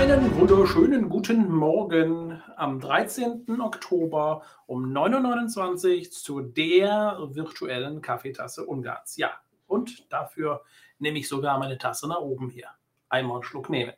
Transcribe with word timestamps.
Einen 0.00 0.34
wunderschönen 0.34 1.10
guten 1.10 1.52
Morgen 1.52 2.42
am 2.56 2.80
13. 2.80 3.60
Oktober 3.60 4.42
um 4.64 4.96
9.29 4.96 5.98
Uhr 6.06 6.10
zu 6.10 6.40
der 6.40 7.18
virtuellen 7.32 8.00
Kaffeetasse 8.00 8.64
Ungarns. 8.64 9.18
Ja, 9.18 9.32
und 9.66 10.10
dafür 10.10 10.64
nehme 11.00 11.18
ich 11.18 11.28
sogar 11.28 11.58
meine 11.58 11.76
Tasse 11.76 12.08
nach 12.08 12.20
oben 12.20 12.48
hier. 12.48 12.68
Einmal 13.10 13.36
einen 13.36 13.42
Schluck 13.42 13.68
nehmen. 13.68 13.92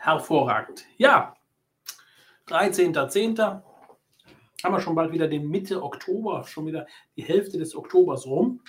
Hervorragend. 0.00 0.84
Ja, 0.98 1.34
13.10. 2.48 3.38
haben 3.40 3.64
wir 4.62 4.80
schon 4.80 4.94
bald 4.94 5.12
wieder 5.12 5.28
den 5.28 5.48
Mitte 5.48 5.82
Oktober, 5.82 6.44
schon 6.44 6.66
wieder 6.66 6.86
die 7.16 7.24
Hälfte 7.24 7.56
des 7.56 7.74
Oktobers 7.74 8.26
rum. 8.26 8.60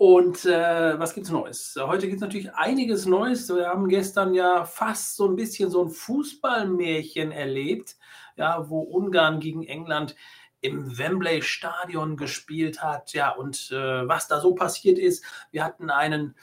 Und 0.00 0.46
äh, 0.46 0.98
was 0.98 1.14
es 1.14 1.28
Neues? 1.28 1.78
Heute 1.78 2.06
gibt 2.06 2.14
es 2.14 2.22
natürlich 2.22 2.54
einiges 2.54 3.04
Neues. 3.04 3.54
Wir 3.54 3.68
haben 3.68 3.86
gestern 3.86 4.32
ja 4.32 4.64
fast 4.64 5.14
so 5.14 5.28
ein 5.28 5.36
bisschen 5.36 5.68
so 5.68 5.84
ein 5.84 5.90
Fußballmärchen 5.90 7.32
erlebt, 7.32 7.98
ja, 8.38 8.70
wo 8.70 8.80
Ungarn 8.80 9.40
gegen 9.40 9.62
England 9.62 10.16
im 10.62 10.96
Wembley 10.96 11.42
Stadion 11.42 12.16
gespielt 12.16 12.82
hat. 12.82 13.12
Ja, 13.12 13.32
und 13.32 13.70
äh, 13.72 14.08
was 14.08 14.26
da 14.26 14.40
so 14.40 14.54
passiert 14.54 14.98
ist, 14.98 15.22
wir 15.50 15.64
hatten 15.64 15.90
einen 15.90 16.34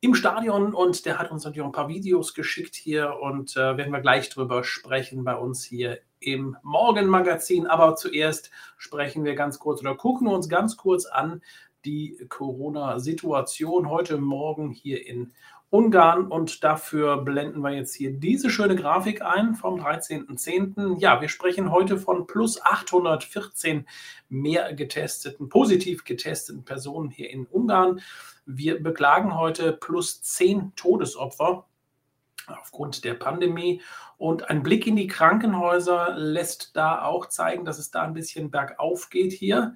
im 0.00 0.14
Stadion 0.14 0.72
und 0.72 1.04
der 1.04 1.18
hat 1.18 1.32
uns 1.32 1.44
natürlich 1.44 1.62
auch 1.62 1.70
ein 1.70 1.72
paar 1.72 1.88
Videos 1.88 2.32
geschickt 2.32 2.76
hier 2.76 3.16
und 3.20 3.56
äh, 3.56 3.76
werden 3.76 3.92
wir 3.92 4.02
gleich 4.02 4.28
drüber 4.28 4.62
sprechen 4.62 5.24
bei 5.24 5.34
uns 5.34 5.64
hier 5.64 5.98
im 6.20 6.56
Morgenmagazin. 6.62 7.66
Aber 7.66 7.96
zuerst 7.96 8.50
sprechen 8.76 9.24
wir 9.24 9.34
ganz 9.34 9.58
kurz 9.58 9.80
oder 9.80 9.94
gucken 9.94 10.28
uns 10.28 10.48
ganz 10.48 10.76
kurz 10.76 11.06
an, 11.06 11.42
die 11.84 12.26
Corona-Situation 12.28 13.88
heute 13.88 14.18
Morgen 14.18 14.70
hier 14.70 15.06
in 15.06 15.32
Ungarn 15.70 16.28
und 16.28 16.62
dafür 16.62 17.16
blenden 17.16 17.60
wir 17.60 17.72
jetzt 17.72 17.94
hier 17.94 18.12
diese 18.12 18.48
schöne 18.48 18.76
Grafik 18.76 19.22
ein 19.22 19.54
vom 19.56 19.80
13.10. 19.80 21.00
Ja, 21.00 21.20
wir 21.20 21.28
sprechen 21.28 21.72
heute 21.72 21.98
von 21.98 22.28
plus 22.28 22.62
814 22.62 23.84
mehr 24.28 24.72
getesteten, 24.72 25.48
positiv 25.48 26.04
getesteten 26.04 26.64
Personen 26.64 27.10
hier 27.10 27.28
in 27.28 27.46
Ungarn. 27.46 28.00
Wir 28.46 28.80
beklagen 28.80 29.36
heute 29.36 29.72
plus 29.72 30.22
10 30.22 30.74
Todesopfer 30.76 31.66
aufgrund 32.48 33.04
der 33.04 33.14
Pandemie. 33.14 33.80
Und 34.16 34.50
ein 34.50 34.62
Blick 34.62 34.86
in 34.86 34.96
die 34.96 35.06
Krankenhäuser 35.06 36.14
lässt 36.16 36.76
da 36.76 37.04
auch 37.04 37.26
zeigen, 37.26 37.64
dass 37.64 37.78
es 37.78 37.90
da 37.90 38.02
ein 38.02 38.14
bisschen 38.14 38.50
bergauf 38.50 39.10
geht 39.10 39.32
hier. 39.32 39.74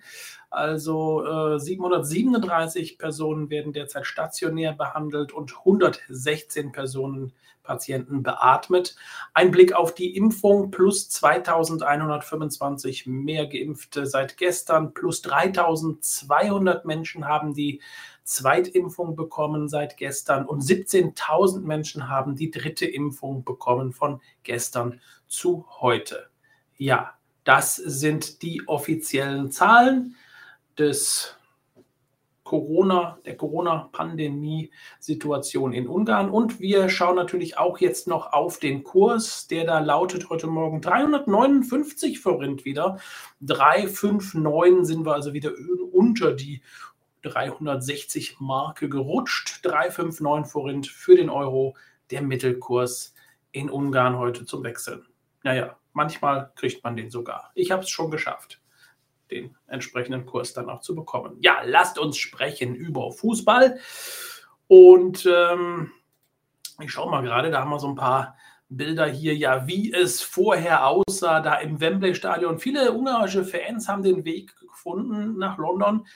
Also 0.50 1.54
äh, 1.54 1.58
737 1.58 2.98
Personen 2.98 3.50
werden 3.50 3.72
derzeit 3.72 4.06
stationär 4.06 4.72
behandelt 4.72 5.32
und 5.32 5.58
116 5.58 6.72
Personen 6.72 7.32
Patienten 7.68 8.22
beatmet. 8.22 8.96
Ein 9.34 9.50
Blick 9.52 9.74
auf 9.74 9.94
die 9.94 10.16
Impfung 10.16 10.70
plus 10.72 11.10
2125 11.10 13.06
mehr 13.06 13.46
Geimpfte 13.46 14.06
seit 14.06 14.38
gestern, 14.38 14.94
plus 14.94 15.20
3200 15.22 16.86
Menschen 16.86 17.28
haben 17.28 17.52
die 17.52 17.82
Zweitimpfung 18.28 19.16
bekommen 19.16 19.68
seit 19.68 19.96
gestern 19.96 20.44
und 20.44 20.60
17.000 20.60 21.60
Menschen 21.60 22.10
haben 22.10 22.36
die 22.36 22.50
dritte 22.50 22.84
Impfung 22.84 23.42
bekommen 23.42 23.94
von 23.94 24.20
gestern 24.42 25.00
zu 25.26 25.64
heute. 25.80 26.28
Ja, 26.76 27.14
das 27.44 27.76
sind 27.76 28.42
die 28.42 28.62
offiziellen 28.66 29.50
Zahlen 29.50 30.14
des 30.76 31.38
Corona, 32.48 33.18
der 33.24 33.36
Corona-Pandemie-Situation 33.36 35.72
in 35.72 35.88
Ungarn. 35.88 36.30
Und 36.30 36.60
wir 36.60 36.88
schauen 36.88 37.16
natürlich 37.16 37.58
auch 37.58 37.78
jetzt 37.78 38.06
noch 38.08 38.32
auf 38.32 38.58
den 38.58 38.84
Kurs, 38.84 39.48
der 39.48 39.66
da 39.66 39.80
lautet 39.80 40.30
heute 40.30 40.46
Morgen 40.46 40.80
359 40.80 42.20
Forint 42.20 42.64
wieder. 42.64 42.98
359 43.42 44.86
sind 44.86 45.04
wir 45.04 45.12
also 45.12 45.34
wieder 45.34 45.52
unter 45.92 46.32
die 46.32 46.62
360 47.22 48.40
Marke 48.40 48.88
gerutscht. 48.88 49.60
359 49.64 50.50
Forint 50.50 50.86
für 50.86 51.16
den 51.16 51.30
Euro, 51.30 51.76
der 52.10 52.22
Mittelkurs 52.22 53.14
in 53.52 53.70
Ungarn 53.70 54.18
heute 54.18 54.44
zum 54.44 54.62
Wechseln. 54.62 55.06
Naja, 55.42 55.76
manchmal 55.92 56.52
kriegt 56.54 56.84
man 56.84 56.96
den 56.96 57.10
sogar. 57.10 57.50
Ich 57.54 57.70
habe 57.70 57.82
es 57.82 57.90
schon 57.90 58.10
geschafft, 58.10 58.60
den 59.30 59.56
entsprechenden 59.66 60.26
Kurs 60.26 60.52
dann 60.52 60.70
auch 60.70 60.80
zu 60.80 60.94
bekommen. 60.94 61.36
Ja, 61.40 61.58
lasst 61.64 61.98
uns 61.98 62.16
sprechen 62.16 62.74
über 62.74 63.12
Fußball. 63.12 63.78
Und 64.66 65.26
ähm, 65.26 65.92
ich 66.80 66.92
schaue 66.92 67.10
mal 67.10 67.22
gerade, 67.22 67.50
da 67.50 67.60
haben 67.60 67.70
wir 67.70 67.78
so 67.78 67.88
ein 67.88 67.94
paar 67.94 68.36
Bilder 68.68 69.06
hier, 69.06 69.34
ja, 69.34 69.66
wie 69.66 69.92
es 69.92 70.20
vorher 70.20 70.86
aussah, 70.86 71.40
da 71.40 71.54
im 71.56 71.80
Wembley-Stadion. 71.80 72.58
Viele 72.58 72.92
ungarische 72.92 73.44
Fans 73.44 73.88
haben 73.88 74.02
den 74.02 74.24
Weg 74.24 74.54
gefunden 74.60 75.38
nach 75.38 75.56
London 75.56 76.06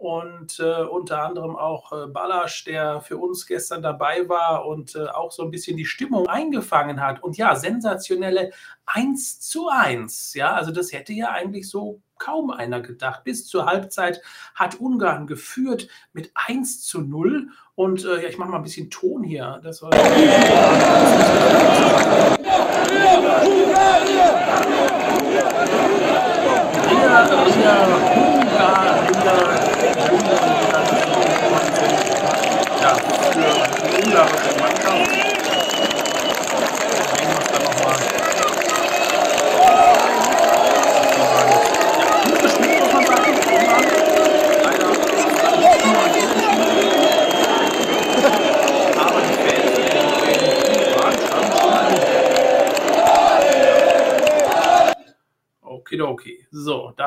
und 0.00 0.58
äh, 0.60 0.82
unter 0.82 1.22
anderem 1.24 1.56
auch 1.56 1.92
äh, 1.92 2.06
Balasch, 2.06 2.64
der 2.64 3.02
für 3.02 3.18
uns 3.18 3.46
gestern 3.46 3.82
dabei 3.82 4.26
war 4.30 4.64
und 4.64 4.96
äh, 4.96 5.06
auch 5.08 5.30
so 5.30 5.42
ein 5.42 5.50
bisschen 5.50 5.76
die 5.76 5.84
Stimmung 5.84 6.26
eingefangen 6.26 7.02
hat. 7.02 7.22
Und 7.22 7.36
ja, 7.36 7.54
sensationelle 7.54 8.50
1 8.86 9.40
zu 9.40 9.68
1. 9.68 10.32
Ja, 10.32 10.54
also 10.54 10.72
das 10.72 10.94
hätte 10.94 11.12
ja 11.12 11.32
eigentlich 11.32 11.68
so 11.68 12.00
kaum 12.18 12.50
einer 12.50 12.80
gedacht. 12.80 13.24
Bis 13.24 13.46
zur 13.46 13.66
Halbzeit 13.66 14.22
hat 14.54 14.80
Ungarn 14.80 15.26
geführt 15.26 15.88
mit 16.14 16.32
1 16.34 16.80
zu 16.80 17.02
0. 17.02 17.48
Und 17.74 18.06
äh, 18.06 18.22
ja, 18.22 18.28
ich 18.30 18.38
mache 18.38 18.48
mal 18.48 18.56
ein 18.56 18.62
bisschen 18.62 18.88
Ton 18.88 19.22
hier. 19.22 19.60
Das 19.62 19.82
war. 19.82 19.90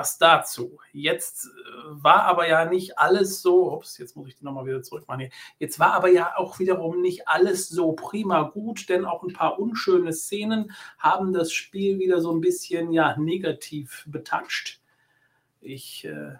Das 0.03 0.17
dazu. 0.17 0.79
Jetzt 0.91 1.45
äh, 1.45 1.49
war 2.03 2.23
aber 2.23 2.47
ja 2.47 2.65
nicht 2.65 2.99
alles 2.99 3.41
so, 3.41 3.71
ups, 3.71 3.97
jetzt 3.97 4.15
muss 4.17 4.27
ich 4.27 4.35
die 4.35 4.43
nochmal 4.43 4.65
wieder 4.65 4.83
zurückmachen 4.83 5.21
hier. 5.21 5.29
Jetzt 5.59 5.79
war 5.79 5.93
aber 5.93 6.09
ja 6.09 6.33
auch 6.35 6.59
wiederum 6.59 7.01
nicht 7.01 7.27
alles 7.27 7.69
so 7.69 7.93
prima 7.93 8.43
gut, 8.43 8.89
denn 8.89 9.05
auch 9.05 9.23
ein 9.23 9.33
paar 9.33 9.59
unschöne 9.59 10.11
Szenen 10.11 10.71
haben 10.97 11.31
das 11.31 11.53
Spiel 11.53 11.99
wieder 11.99 12.19
so 12.21 12.33
ein 12.33 12.41
bisschen 12.41 12.91
ja 12.91 13.17
negativ 13.17 14.03
betatscht. 14.07 14.81
Ich 15.61 16.03
äh, 16.03 16.35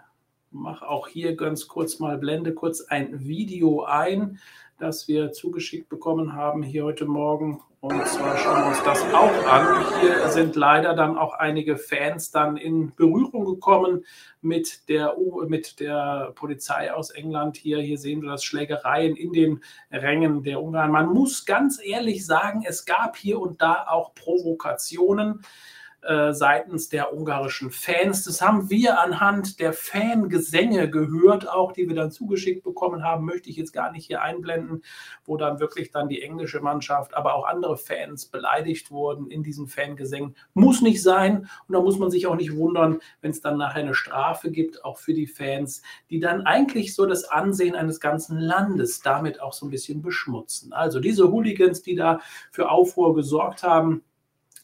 mache 0.50 0.86
auch 0.86 1.08
hier 1.08 1.34
ganz 1.34 1.66
kurz 1.66 1.98
mal, 1.98 2.18
blende 2.18 2.52
kurz 2.52 2.82
ein 2.82 3.26
Video 3.26 3.84
ein, 3.84 4.38
das 4.78 5.08
wir 5.08 5.32
zugeschickt 5.32 5.88
bekommen 5.88 6.34
haben 6.34 6.62
hier 6.62 6.84
heute 6.84 7.04
Morgen 7.04 7.60
und 7.84 8.06
zwar 8.06 8.38
schauen 8.38 8.62
wir 8.62 8.68
uns 8.68 8.82
das 8.82 9.02
auch 9.12 9.46
an. 9.46 9.84
Hier 10.00 10.30
sind 10.30 10.56
leider 10.56 10.94
dann 10.94 11.18
auch 11.18 11.34
einige 11.34 11.76
Fans 11.76 12.30
dann 12.30 12.56
in 12.56 12.94
Berührung 12.94 13.44
gekommen 13.44 14.06
mit 14.40 14.88
der, 14.88 15.14
mit 15.48 15.80
der 15.80 16.32
Polizei 16.34 16.94
aus 16.94 17.10
England. 17.10 17.58
Hier, 17.58 17.80
hier 17.80 17.98
sehen 17.98 18.22
wir 18.22 18.30
das 18.30 18.42
Schlägereien 18.42 19.16
in 19.16 19.34
den 19.34 19.60
Rängen 19.90 20.42
der 20.42 20.62
Ungarn. 20.62 20.92
Man 20.92 21.12
muss 21.12 21.44
ganz 21.44 21.78
ehrlich 21.84 22.24
sagen, 22.24 22.64
es 22.66 22.86
gab 22.86 23.18
hier 23.18 23.38
und 23.38 23.60
da 23.60 23.84
auch 23.86 24.14
Provokationen. 24.14 25.42
Äh, 26.04 26.34
seitens 26.34 26.90
der 26.90 27.14
ungarischen 27.14 27.70
Fans. 27.70 28.24
Das 28.24 28.42
haben 28.42 28.68
wir 28.68 29.00
anhand 29.00 29.58
der 29.58 29.72
Fangesänge 29.72 30.90
gehört, 30.90 31.48
auch 31.48 31.72
die 31.72 31.88
wir 31.88 31.96
dann 31.96 32.10
zugeschickt 32.10 32.62
bekommen 32.62 33.02
haben, 33.02 33.24
möchte 33.24 33.48
ich 33.48 33.56
jetzt 33.56 33.72
gar 33.72 33.90
nicht 33.90 34.04
hier 34.04 34.20
einblenden, 34.20 34.82
wo 35.24 35.38
dann 35.38 35.60
wirklich 35.60 35.92
dann 35.92 36.10
die 36.10 36.20
englische 36.20 36.60
Mannschaft, 36.60 37.14
aber 37.14 37.34
auch 37.34 37.46
andere 37.46 37.78
Fans 37.78 38.26
beleidigt 38.26 38.90
wurden 38.90 39.30
in 39.30 39.42
diesen 39.42 39.66
Fangesängen. 39.66 40.36
Muss 40.52 40.82
nicht 40.82 41.02
sein 41.02 41.48
und 41.68 41.72
da 41.72 41.80
muss 41.80 41.98
man 41.98 42.10
sich 42.10 42.26
auch 42.26 42.36
nicht 42.36 42.54
wundern, 42.54 43.00
wenn 43.22 43.30
es 43.30 43.40
dann 43.40 43.56
nachher 43.56 43.80
eine 43.80 43.94
Strafe 43.94 44.50
gibt, 44.50 44.84
auch 44.84 44.98
für 44.98 45.14
die 45.14 45.26
Fans, 45.26 45.80
die 46.10 46.20
dann 46.20 46.42
eigentlich 46.42 46.94
so 46.94 47.06
das 47.06 47.24
Ansehen 47.24 47.74
eines 47.74 47.98
ganzen 47.98 48.38
Landes 48.38 49.00
damit 49.00 49.40
auch 49.40 49.54
so 49.54 49.64
ein 49.64 49.70
bisschen 49.70 50.02
beschmutzen. 50.02 50.74
Also 50.74 51.00
diese 51.00 51.30
Hooligans, 51.30 51.80
die 51.80 51.94
da 51.94 52.20
für 52.50 52.70
Aufruhr 52.70 53.14
gesorgt 53.14 53.62
haben, 53.62 54.02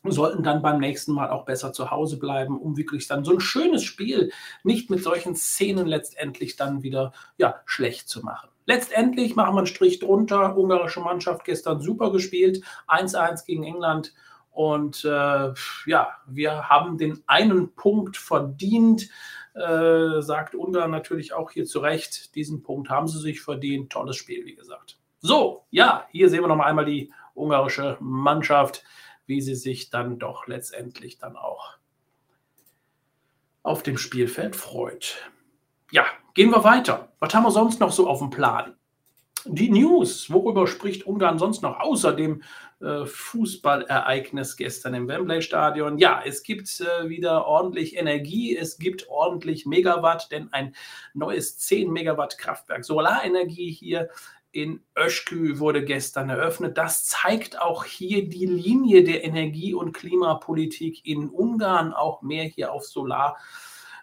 sollten 0.05 0.43
dann 0.43 0.63
beim 0.63 0.79
nächsten 0.79 1.13
Mal 1.13 1.31
auch 1.31 1.45
besser 1.45 1.73
zu 1.73 1.91
Hause 1.91 2.19
bleiben, 2.19 2.59
um 2.59 2.77
wirklich 2.77 3.07
dann 3.07 3.25
so 3.25 3.33
ein 3.33 3.41
schönes 3.41 3.85
Spiel 3.85 4.33
nicht 4.65 4.91
mit 4.91 5.03
solchen 5.03 5.35
Szenen 5.37 5.87
letztendlich 5.87 6.57
dann 6.57 6.83
wieder 6.83 7.13
ja, 7.37 7.57
schlecht 7.67 8.09
zu 8.09 8.23
machen. 8.25 8.49
letztendlich 8.67 9.37
machen 9.37 9.55
wir 9.55 9.59
einen 9.59 9.67
Strich 9.67 9.99
drunter. 9.99 10.57
Ungarische 10.57 11.01
Mannschaft 11.01 11.45
gestern 11.45 11.81
super 11.81 12.13
gespielt. 12.13 12.63
1-1 12.89 13.45
gegen 13.45 13.65
England. 13.65 14.15
Und 14.51 15.05
äh, 15.05 15.53
ja, 15.87 16.09
wir 16.27 16.69
haben 16.69 16.99
den 16.99 17.23
einen 17.27 17.75
Punkt 17.75 18.17
verdient, 18.17 19.09
äh, 19.55 20.21
sagt 20.21 20.55
Ungarn 20.55 20.91
natürlich 20.91 21.33
auch 21.33 21.51
hier 21.51 21.67
zu 21.67 21.81
Recht. 21.81 22.35
Diesen 22.35 22.63
Punkt 22.63 22.91
haben 22.91 23.09
sie 23.09 23.21
sich 23.21 23.41
verdient. 23.41 23.91
Tolles 23.91 24.17
Spiel, 24.17 24.45
wie 24.45 24.55
gesagt. 24.55 24.99
So, 25.21 25.65
ja, 25.71 26.07
hier 26.11 26.29
sehen 26.29 26.43
wir 26.43 26.49
noch 26.49 26.59
einmal 26.61 26.85
die 26.85 27.13
ungarische 27.35 27.97
Mannschaft, 28.01 28.85
wie 29.31 29.41
sie 29.41 29.55
sich 29.55 29.89
dann 29.89 30.19
doch 30.19 30.49
letztendlich 30.49 31.17
dann 31.19 31.37
auch 31.37 31.77
auf 33.63 33.83
dem 33.83 33.97
Spielfeld 33.97 34.57
freut. 34.57 35.31
Ja, 35.93 36.05
gehen 36.35 36.51
wir 36.51 36.65
weiter. 36.65 37.13
Was 37.21 37.33
haben 37.33 37.45
wir 37.45 37.53
sonst 37.53 37.79
noch 37.79 37.93
so 37.93 38.09
auf 38.09 38.19
dem 38.19 38.31
Plan? 38.31 38.77
Die 39.47 39.71
News, 39.71 40.31
worüber 40.31 40.67
spricht 40.67 41.07
Ungarn 41.07 41.39
sonst 41.39 41.63
noch 41.63 41.79
außer 41.79 42.13
dem 42.13 42.43
äh, 42.81 43.07
Fußballereignis 43.07 44.57
gestern 44.57 44.95
im 44.95 45.09
Wembley-Stadion? 45.09 45.97
Ja, 45.99 46.23
es 46.27 46.43
gibt 46.43 46.69
äh, 46.81 47.09
wieder 47.09 47.47
ordentlich 47.47 47.97
Energie, 47.97 48.57
es 48.57 48.79
gibt 48.79 49.09
ordentlich 49.09 49.65
Megawatt, 49.65 50.31
denn 50.33 50.53
ein 50.53 50.75
neues 51.15 51.57
10 51.57 51.91
Megawatt 51.91 52.37
Kraftwerk 52.37 52.85
Solarenergie 52.85 53.71
hier 53.71 54.11
in 54.53 54.83
Öschkü 54.97 55.59
wurde 55.59 55.85
gestern 55.85 56.31
eröffnet. 56.31 56.77
Das 56.77 57.07
zeigt 57.07 57.61
auch 57.61 57.85
hier 57.85 58.29
die 58.29 58.47
Linie 58.47 59.05
der 59.05 59.25
Energie- 59.25 59.75
und 59.75 59.93
Klimapolitik 59.93 61.07
in 61.07 61.29
Ungarn, 61.29 61.93
auch 61.93 62.23
mehr 62.23 62.45
hier 62.45 62.73
auf 62.73 62.85
Solar 62.85 63.39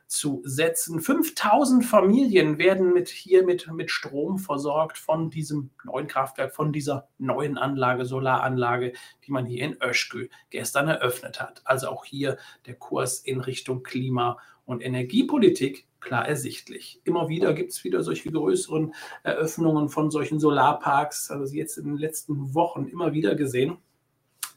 zu 0.08 0.42
setzen. 0.46 1.02
5000 1.02 1.86
Familien 1.86 2.58
werden 2.58 2.94
mit, 2.94 3.10
hier 3.10 3.44
mit, 3.44 3.68
Strom 3.92 4.40
versorgt 4.40 4.98
von 4.98 5.30
diesem 5.30 5.70
neuen 5.84 6.08
Kraftwerk, 6.08 6.56
von 6.56 6.72
dieser 6.72 7.10
neuen 7.18 7.58
Anlage, 7.58 8.06
Solaranlage, 8.06 8.94
die 9.26 9.32
man 9.32 9.46
hier 9.46 9.66
in 9.66 9.78
Öschkü 9.82 10.30
gestern 10.50 10.88
eröffnet 10.88 11.42
hat. 11.42 11.62
Also 11.66 11.90
auch 11.90 12.06
hier 12.06 12.38
der 12.66 12.76
Kurs 12.76 13.20
in 13.20 13.42
Richtung 13.42 13.84
Klima- 13.84 14.38
und 14.66 14.84
Energiepolitik 14.84 15.88
klar 16.00 16.28
ersichtlich. 16.28 17.02
Immer 17.04 17.28
wieder 17.28 17.54
gibt 17.54 17.72
es 17.72 17.84
wieder 17.84 18.04
solche 18.04 18.32
größeren 18.32 18.94
Eröffnungen 19.24 19.90
von 19.90 20.12
solchen 20.12 20.40
Solarparks, 20.40 21.32
also 21.32 21.54
jetzt 21.54 21.78
in 21.78 21.86
den 21.86 21.98
letzten 21.98 22.54
Wochen 22.54 22.86
immer 22.88 23.14
wieder 23.14 23.36
gesehen. 23.36 23.78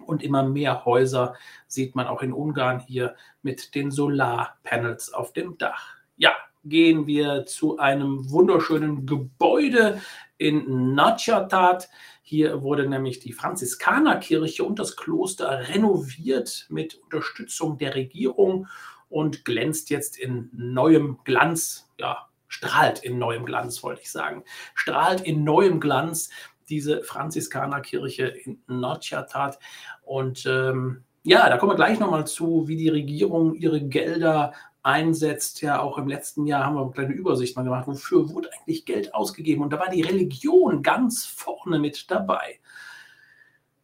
Und 0.04 0.22
immer 0.22 0.42
mehr 0.42 0.84
Häuser 0.84 1.34
sieht 1.66 1.94
man 1.94 2.06
auch 2.06 2.22
in 2.22 2.32
Ungarn 2.32 2.80
hier 2.80 3.14
mit 3.42 3.74
den 3.74 3.90
Solarpanels 3.90 5.12
auf 5.12 5.32
dem 5.32 5.58
Dach. 5.58 5.96
Ja, 6.16 6.32
gehen 6.64 7.06
wir 7.06 7.46
zu 7.46 7.78
einem 7.78 8.30
wunderschönen 8.30 9.06
Gebäude 9.06 10.00
in 10.38 10.94
Nagyatát. 10.94 11.88
Hier 12.22 12.62
wurde 12.62 12.88
nämlich 12.88 13.20
die 13.20 13.32
Franziskanerkirche 13.32 14.64
und 14.64 14.78
das 14.78 14.96
Kloster 14.96 15.68
renoviert 15.68 16.66
mit 16.68 16.94
Unterstützung 17.02 17.78
der 17.78 17.94
Regierung 17.94 18.66
und 19.08 19.44
glänzt 19.44 19.90
jetzt 19.90 20.18
in 20.18 20.48
neuem 20.52 21.18
Glanz, 21.24 21.90
ja, 21.98 22.28
strahlt 22.46 23.00
in 23.00 23.18
neuem 23.18 23.46
Glanz, 23.46 23.82
wollte 23.82 24.02
ich 24.02 24.10
sagen, 24.10 24.44
strahlt 24.74 25.20
in 25.20 25.44
neuem 25.44 25.80
Glanz 25.80 26.30
diese 26.70 27.02
Franziskanerkirche 27.02 28.26
in 28.26 28.62
Nordjatat. 28.66 29.58
Und 30.02 30.46
ähm, 30.46 31.04
ja, 31.22 31.48
da 31.48 31.58
kommen 31.58 31.72
wir 31.72 31.76
gleich 31.76 31.98
nochmal 31.98 32.26
zu, 32.26 32.68
wie 32.68 32.76
die 32.76 32.88
Regierung 32.88 33.54
ihre 33.54 33.82
Gelder 33.82 34.52
einsetzt. 34.82 35.60
Ja, 35.60 35.80
auch 35.80 35.98
im 35.98 36.08
letzten 36.08 36.46
Jahr 36.46 36.64
haben 36.64 36.76
wir 36.76 36.82
eine 36.82 36.92
kleine 36.92 37.12
Übersicht 37.12 37.56
mal 37.56 37.62
gemacht, 37.62 37.86
wofür 37.86 38.30
wurde 38.30 38.50
eigentlich 38.52 38.86
Geld 38.86 39.14
ausgegeben. 39.14 39.62
Und 39.62 39.72
da 39.72 39.78
war 39.78 39.90
die 39.90 40.02
Religion 40.02 40.82
ganz 40.82 41.26
vorne 41.26 41.78
mit 41.78 42.10
dabei. 42.10 42.60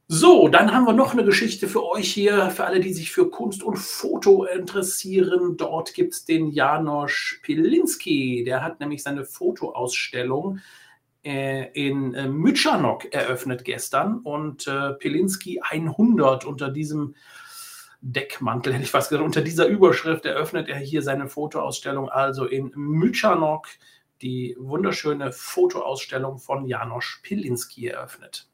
So, 0.09 0.47
dann 0.47 0.73
haben 0.73 0.87
wir 0.87 0.93
noch 0.93 1.12
eine 1.12 1.25
Geschichte 1.25 1.67
für 1.67 1.85
euch 1.85 2.12
hier, 2.12 2.50
für 2.50 2.65
alle, 2.65 2.79
die 2.79 2.93
sich 2.93 3.11
für 3.11 3.29
Kunst 3.29 3.65
und 3.65 3.77
Foto 3.77 4.44
interessieren. 4.44 5.56
Dort 5.56 5.94
gibt 5.94 6.15
es 6.15 6.25
den 6.25 6.53
Janosch 6.53 7.41
Pilinski. 7.43 8.44
Der 8.44 8.62
hat 8.62 8.79
nämlich 8.79 9.03
seine 9.03 9.25
Fotoausstellung 9.25 10.61
in 11.26 12.14
äh, 12.14 12.28
Mytschanok 12.28 13.12
eröffnet 13.12 13.64
gestern 13.64 14.20
und 14.20 14.69
äh, 14.69 14.93
Pilinski 14.93 15.61
100 15.61 16.44
unter 16.44 16.69
diesem 16.69 17.17
Deckmantel, 18.00 18.73
hätte 18.75 18.84
ich 18.84 18.90
fast 18.90 19.08
gesagt, 19.08 19.25
unter 19.25 19.40
dieser 19.40 19.67
Überschrift 19.67 20.25
eröffnet 20.25 20.69
er 20.69 20.78
hier 20.78 21.02
seine 21.02 21.28
Fotoausstellung, 21.28 22.08
also 22.08 22.44
in 22.44 22.70
Mytschanok, 22.76 23.67
die 24.23 24.56
wunderschöne 24.58 25.32
Fotoausstellung 25.32 26.38
von 26.38 26.64
Janosch 26.64 27.20
Pilinski 27.23 27.88
eröffnet. 27.88 28.49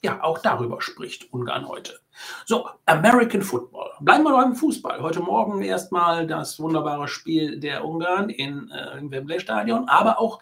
Ja, 0.00 0.22
auch 0.22 0.38
darüber 0.38 0.80
spricht 0.80 1.32
Ungarn 1.32 1.66
heute. 1.66 1.98
So, 2.46 2.68
American 2.86 3.42
Football. 3.42 3.90
Bleiben 3.98 4.22
wir 4.22 4.30
beim 4.30 4.54
Fußball. 4.54 5.02
Heute 5.02 5.18
Morgen 5.20 5.60
erstmal 5.60 6.24
das 6.24 6.60
wunderbare 6.60 7.08
Spiel 7.08 7.58
der 7.58 7.84
Ungarn 7.84 8.30
in, 8.30 8.70
äh, 8.70 8.96
im 8.98 9.10
Wembley 9.10 9.40
Stadion, 9.40 9.88
aber 9.88 10.20
auch 10.20 10.38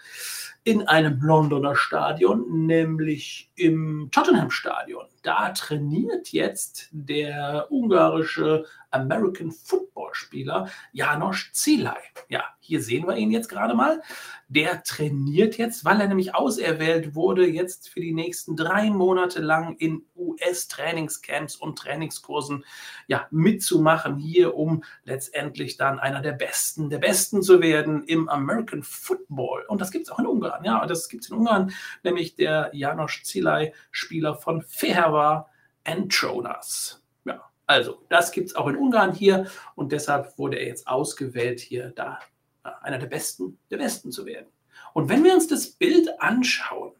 in 0.67 0.83
einem 0.89 1.21
Londoner 1.21 1.77
Stadion, 1.77 2.67
nämlich 2.67 3.49
im 3.55 4.09
Tottenham 4.11 4.51
Stadion. 4.51 5.07
Da 5.27 5.51
trainiert 5.51 6.31
jetzt 6.31 6.89
der 6.93 7.67
ungarische 7.69 8.65
American 8.93 9.51
Football 9.51 10.11
Spieler 10.13 10.71
Janosch 10.93 11.51
Zilai. 11.53 11.99
Ja, 12.29 12.45
hier 12.61 12.81
sehen 12.81 13.09
wir 13.09 13.17
ihn 13.17 13.33
jetzt 13.33 13.49
gerade 13.49 13.75
mal 13.75 14.01
der 14.49 14.85
trainiert 14.85 15.59
jetzt, 15.59 15.85
weil 15.85 16.01
er 16.01 16.07
nämlich 16.07 16.35
auserwählt 16.35 17.15
wurde, 17.15 17.47
jetzt 17.47 17.89
für 17.89 18.01
die 18.01 18.13
nächsten 18.13 18.55
drei 18.55 18.91
Monate 18.91 19.41
lang 19.41 19.77
in 19.77 20.05
US-Trainingscamps 20.15 21.57
und 21.57 21.79
Trainingskursen 21.79 22.65
ja, 23.09 23.27
mitzumachen, 23.31 24.17
hier, 24.17 24.55
um 24.57 24.85
letztendlich 25.05 25.77
dann 25.77 25.99
einer 25.99 26.21
der 26.21 26.33
Besten, 26.33 26.91
der 26.91 26.99
Besten 26.99 27.43
zu 27.43 27.61
werden 27.61 28.05
im 28.05 28.29
American 28.29 28.85
Football. 28.85 29.65
Und 29.67 29.81
das 29.81 29.91
gibt 29.91 30.07
es 30.07 30.13
auch 30.13 30.21
in 30.21 30.27
Ungarn, 30.27 30.65
ja, 30.65 30.87
das 30.87 31.09
gibt 31.09 31.25
es 31.25 31.31
in 31.31 31.37
Ungarn, 31.37 31.73
nämlich 32.05 32.37
der 32.37 32.71
Janosch 32.73 33.25
Zilai, 33.25 33.73
Spieler 33.91 34.37
von 34.37 34.63
Fehervar 34.63 35.16
Antronas. 35.85 37.03
Ja, 37.25 37.43
also 37.67 38.03
das 38.09 38.33
gibt 38.33 38.49
es 38.49 38.57
auch 38.57 38.67
in 38.69 38.77
Ungarn 38.77 39.13
hier 39.13 39.47
und 39.75 39.93
deshalb 39.93 40.37
wurde 40.39 40.59
er 40.59 40.67
jetzt 40.67 40.87
ausgewählt, 40.87 41.61
hier 41.61 41.91
da 41.91 42.19
einer 42.83 42.99
der 42.99 43.07
Besten 43.07 43.59
der 43.71 43.79
Besten 43.79 44.11
zu 44.11 44.27
werden. 44.27 44.49
Und 44.93 45.09
wenn 45.09 45.25
wir 45.25 45.35
uns 45.35 45.47
das 45.47 45.71
Bild 45.71 46.21
anschauen, 46.21 46.93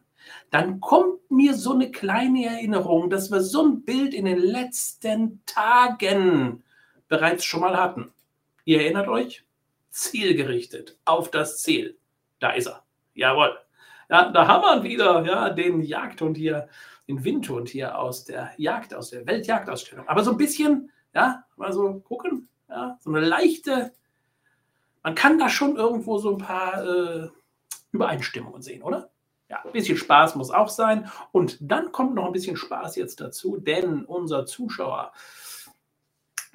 dann 0.51 0.79
kommt 0.79 1.29
mir 1.29 1.53
so 1.53 1.73
eine 1.73 1.91
kleine 1.91 2.45
Erinnerung, 2.45 3.09
dass 3.09 3.31
wir 3.31 3.41
so 3.41 3.65
ein 3.65 3.83
Bild 3.83 4.13
in 4.13 4.25
den 4.25 4.39
letzten 4.39 5.41
Tagen 5.45 6.63
bereits 7.07 7.43
schon 7.43 7.61
mal 7.61 7.77
hatten. 7.77 8.11
Ihr 8.65 8.81
erinnert 8.81 9.07
euch? 9.07 9.43
Zielgerichtet 9.89 10.97
auf 11.05 11.31
das 11.31 11.61
Ziel. 11.61 11.97
Da 12.39 12.51
ist 12.51 12.67
er. 12.67 12.83
Jawohl. 13.13 13.57
Ja, 14.09 14.31
da 14.31 14.47
haben 14.47 14.83
wir 14.83 14.89
wieder 14.89 15.25
ja, 15.25 15.49
den 15.49 15.81
Jagdhund 15.81 16.37
hier, 16.37 16.69
den 17.07 17.23
Windhund 17.23 17.69
hier 17.69 17.97
aus 17.97 18.25
der 18.25 18.51
Jagd, 18.57 18.93
aus 18.93 19.09
der 19.09 19.25
Weltjagdausstellung. 19.25 20.07
Aber 20.07 20.23
so 20.23 20.31
ein 20.31 20.37
bisschen, 20.37 20.91
ja, 21.13 21.43
mal 21.55 21.71
so 21.71 21.99
gucken, 22.01 22.49
ja, 22.69 22.97
so 23.01 23.09
eine 23.09 23.21
leichte 23.21 23.93
man 25.07 25.15
kann 25.15 25.39
da 25.39 25.47
schon 25.47 25.77
irgendwo 25.77 26.17
so 26.17 26.35
ein 26.35 26.37
paar 26.37 26.83
äh, 26.85 27.29
Übereinstimmungen 27.93 28.61
sehen, 28.61 28.83
oder? 28.83 29.09
Ja, 29.47 29.63
ein 29.63 29.71
bisschen 29.71 29.97
Spaß 29.97 30.35
muss 30.35 30.51
auch 30.51 30.67
sein. 30.67 31.09
Und 31.31 31.57
dann 31.61 31.93
kommt 31.93 32.13
noch 32.13 32.25
ein 32.25 32.33
bisschen 32.33 32.57
Spaß 32.57 32.97
jetzt 32.97 33.21
dazu, 33.21 33.55
denn 33.55 34.03
unser 34.03 34.45
Zuschauer, 34.45 35.13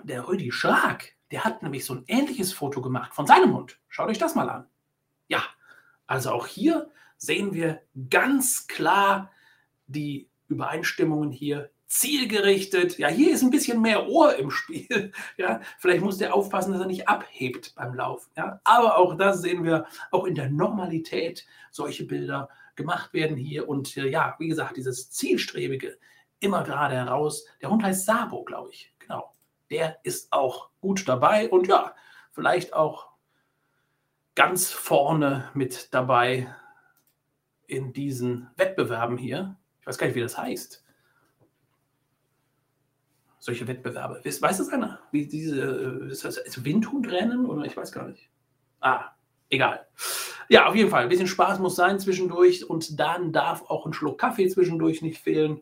der 0.02 0.28
Rüdi 0.28 0.52
Schlag, 0.52 1.14
der 1.30 1.44
hat 1.44 1.62
nämlich 1.62 1.86
so 1.86 1.94
ein 1.94 2.04
ähnliches 2.08 2.52
Foto 2.52 2.82
gemacht 2.82 3.14
von 3.14 3.26
seinem 3.26 3.56
Hund. 3.56 3.78
Schaut 3.88 4.10
euch 4.10 4.18
das 4.18 4.34
mal 4.34 4.50
an. 4.50 4.66
Ja, 5.28 5.42
also 6.06 6.32
auch 6.32 6.46
hier 6.46 6.90
sehen 7.16 7.54
wir 7.54 7.80
ganz 8.10 8.66
klar 8.66 9.30
die 9.86 10.28
Übereinstimmungen 10.52 11.30
hier 11.30 11.70
zielgerichtet. 11.86 12.98
Ja, 12.98 13.08
hier 13.08 13.34
ist 13.34 13.42
ein 13.42 13.50
bisschen 13.50 13.82
mehr 13.82 14.08
Ohr 14.08 14.36
im 14.36 14.50
Spiel. 14.50 15.12
Ja, 15.36 15.60
vielleicht 15.78 16.02
muss 16.02 16.18
der 16.18 16.34
aufpassen, 16.34 16.72
dass 16.72 16.80
er 16.80 16.86
nicht 16.86 17.08
abhebt 17.08 17.74
beim 17.74 17.94
Laufen. 17.94 18.30
Ja, 18.36 18.60
aber 18.64 18.96
auch 18.96 19.14
das 19.14 19.42
sehen 19.42 19.64
wir 19.64 19.86
auch 20.10 20.24
in 20.24 20.34
der 20.34 20.48
Normalität. 20.48 21.46
Solche 21.70 22.04
Bilder 22.04 22.48
gemacht 22.76 23.12
werden 23.12 23.36
hier 23.36 23.68
und 23.68 23.96
äh, 23.96 24.08
ja, 24.08 24.36
wie 24.38 24.48
gesagt, 24.48 24.76
dieses 24.76 25.10
zielstrebige 25.10 25.98
immer 26.40 26.64
gerade 26.64 26.94
heraus. 26.94 27.44
Der 27.60 27.70
Hund 27.70 27.82
heißt 27.82 28.06
Sabo, 28.06 28.44
glaube 28.44 28.70
ich. 28.70 28.94
Genau. 28.98 29.32
Der 29.70 29.98
ist 30.02 30.32
auch 30.32 30.70
gut 30.80 31.06
dabei 31.08 31.48
und 31.48 31.68
ja, 31.68 31.94
vielleicht 32.32 32.72
auch 32.72 33.08
ganz 34.34 34.70
vorne 34.70 35.50
mit 35.54 35.92
dabei 35.92 36.54
in 37.66 37.92
diesen 37.92 38.50
Wettbewerben 38.56 39.16
hier. 39.18 39.56
Ich 39.82 39.86
weiß 39.86 39.98
gar 39.98 40.06
nicht, 40.06 40.16
wie 40.16 40.20
das 40.20 40.38
heißt 40.38 40.82
solche 43.42 43.66
Wettbewerbe. 43.66 44.20
Weiß, 44.24 44.58
das 44.58 44.68
einer? 44.68 45.00
Wie 45.10 45.26
diese, 45.26 45.60
äh, 45.60 46.12
ist 46.12 46.24
das 46.24 46.64
Windhundrennen 46.64 47.44
oder 47.44 47.64
ich 47.64 47.76
weiß 47.76 47.90
gar 47.90 48.06
nicht. 48.06 48.30
Ah, 48.80 49.06
egal. 49.50 49.88
Ja, 50.48 50.66
auf 50.66 50.76
jeden 50.76 50.90
Fall. 50.90 51.02
Ein 51.02 51.08
bisschen 51.08 51.26
Spaß 51.26 51.58
muss 51.58 51.74
sein 51.74 51.98
zwischendurch 51.98 52.70
und 52.70 53.00
dann 53.00 53.32
darf 53.32 53.62
auch 53.62 53.84
ein 53.84 53.94
Schluck 53.94 54.18
Kaffee 54.18 54.48
zwischendurch 54.48 55.02
nicht 55.02 55.20
fehlen. 55.20 55.60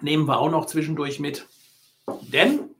Nehmen 0.00 0.28
wir 0.28 0.38
auch 0.38 0.50
noch 0.50 0.66
zwischendurch 0.66 1.18
mit. 1.18 1.48
Denn 2.32 2.71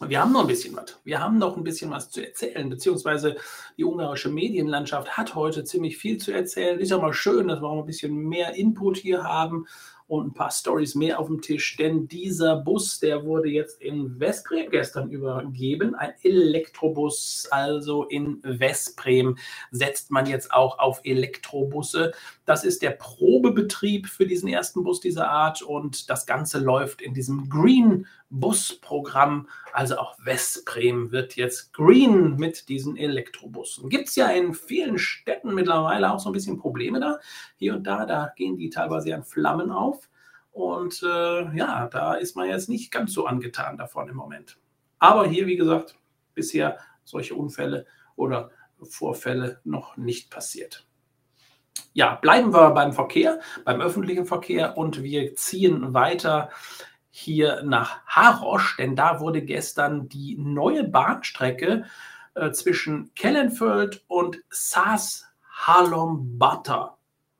wir 0.00 0.20
haben 0.20 0.32
noch 0.32 0.42
ein 0.42 0.46
bisschen 0.46 0.76
was. 0.76 0.98
Wir 1.04 1.20
haben 1.20 1.38
noch 1.38 1.56
ein 1.56 1.64
bisschen 1.64 1.90
was 1.90 2.10
zu 2.10 2.24
erzählen, 2.24 2.68
beziehungsweise 2.68 3.36
die 3.76 3.84
ungarische 3.84 4.28
Medienlandschaft 4.28 5.16
hat 5.16 5.34
heute 5.34 5.64
ziemlich 5.64 5.96
viel 5.96 6.18
zu 6.18 6.32
erzählen. 6.32 6.78
Ist 6.78 6.90
ja 6.90 6.98
mal 6.98 7.14
schön, 7.14 7.48
dass 7.48 7.60
wir 7.60 7.68
auch 7.68 7.80
ein 7.80 7.86
bisschen 7.86 8.14
mehr 8.14 8.54
Input 8.54 8.98
hier 8.98 9.24
haben 9.24 9.66
und 10.08 10.28
ein 10.28 10.34
paar 10.34 10.50
Stories 10.50 10.94
mehr 10.94 11.18
auf 11.18 11.26
dem 11.26 11.40
Tisch, 11.40 11.76
denn 11.76 12.06
dieser 12.06 12.56
Bus, 12.56 13.00
der 13.00 13.24
wurde 13.24 13.48
jetzt 13.48 13.80
in 13.80 14.20
Westbrem 14.20 14.70
gestern 14.70 15.10
übergeben, 15.10 15.94
ein 15.94 16.12
Elektrobus, 16.22 17.48
also 17.50 18.04
in 18.04 18.40
Westbrem 18.42 19.36
setzt 19.72 20.10
man 20.10 20.26
jetzt 20.26 20.52
auch 20.52 20.78
auf 20.78 21.00
Elektrobusse. 21.02 22.12
Das 22.44 22.64
ist 22.64 22.82
der 22.82 22.90
Probebetrieb 22.90 24.06
für 24.06 24.26
diesen 24.26 24.48
ersten 24.48 24.84
Bus 24.84 25.00
dieser 25.00 25.28
Art 25.28 25.62
und 25.62 26.08
das 26.08 26.26
Ganze 26.26 26.58
läuft 26.60 27.02
in 27.02 27.12
diesem 27.12 27.48
Green 27.48 28.06
Bus-Programm. 28.30 29.48
Also 29.72 29.98
auch 29.98 30.16
Westbrem 30.24 31.12
wird 31.12 31.36
jetzt 31.36 31.72
green 31.72 32.36
mit 32.36 32.68
diesen 32.68 32.96
Elektrobussen. 32.96 33.88
Gibt 33.88 34.08
es 34.08 34.16
ja 34.16 34.28
in 34.28 34.54
vielen 34.54 34.98
Städten 34.98 35.54
mittlerweile 35.54 36.12
auch 36.12 36.18
so 36.18 36.30
ein 36.30 36.32
bisschen 36.32 36.58
Probleme 36.58 36.98
da. 36.98 37.18
Hier 37.56 37.74
und 37.74 37.84
da, 37.84 38.06
da 38.06 38.32
gehen 38.36 38.56
die 38.56 38.70
teilweise 38.70 39.14
an 39.14 39.24
Flammen 39.24 39.70
auf. 39.70 39.95
Und 40.56 41.02
äh, 41.02 41.54
ja, 41.54 41.86
da 41.88 42.14
ist 42.14 42.34
man 42.34 42.48
jetzt 42.48 42.70
nicht 42.70 42.90
ganz 42.90 43.12
so 43.12 43.26
angetan 43.26 43.76
davon 43.76 44.08
im 44.08 44.16
Moment. 44.16 44.56
Aber 44.98 45.26
hier, 45.26 45.46
wie 45.46 45.56
gesagt, 45.56 45.98
bisher 46.32 46.78
solche 47.04 47.34
Unfälle 47.34 47.84
oder 48.16 48.50
Vorfälle 48.80 49.60
noch 49.64 49.98
nicht 49.98 50.30
passiert. 50.30 50.86
Ja, 51.92 52.14
bleiben 52.14 52.54
wir 52.54 52.70
beim 52.70 52.94
Verkehr, 52.94 53.38
beim 53.66 53.82
öffentlichen 53.82 54.24
Verkehr 54.24 54.78
und 54.78 55.02
wir 55.02 55.36
ziehen 55.36 55.92
weiter 55.92 56.48
hier 57.10 57.62
nach 57.62 58.06
Harosch, 58.06 58.78
denn 58.78 58.96
da 58.96 59.20
wurde 59.20 59.42
gestern 59.42 60.08
die 60.08 60.38
neue 60.38 60.84
Bahnstrecke 60.84 61.84
äh, 62.34 62.50
zwischen 62.52 63.12
Kellenfeld 63.14 64.04
und 64.08 64.42
Saas 64.48 65.26
Halom 65.50 66.38
Butter 66.38 66.95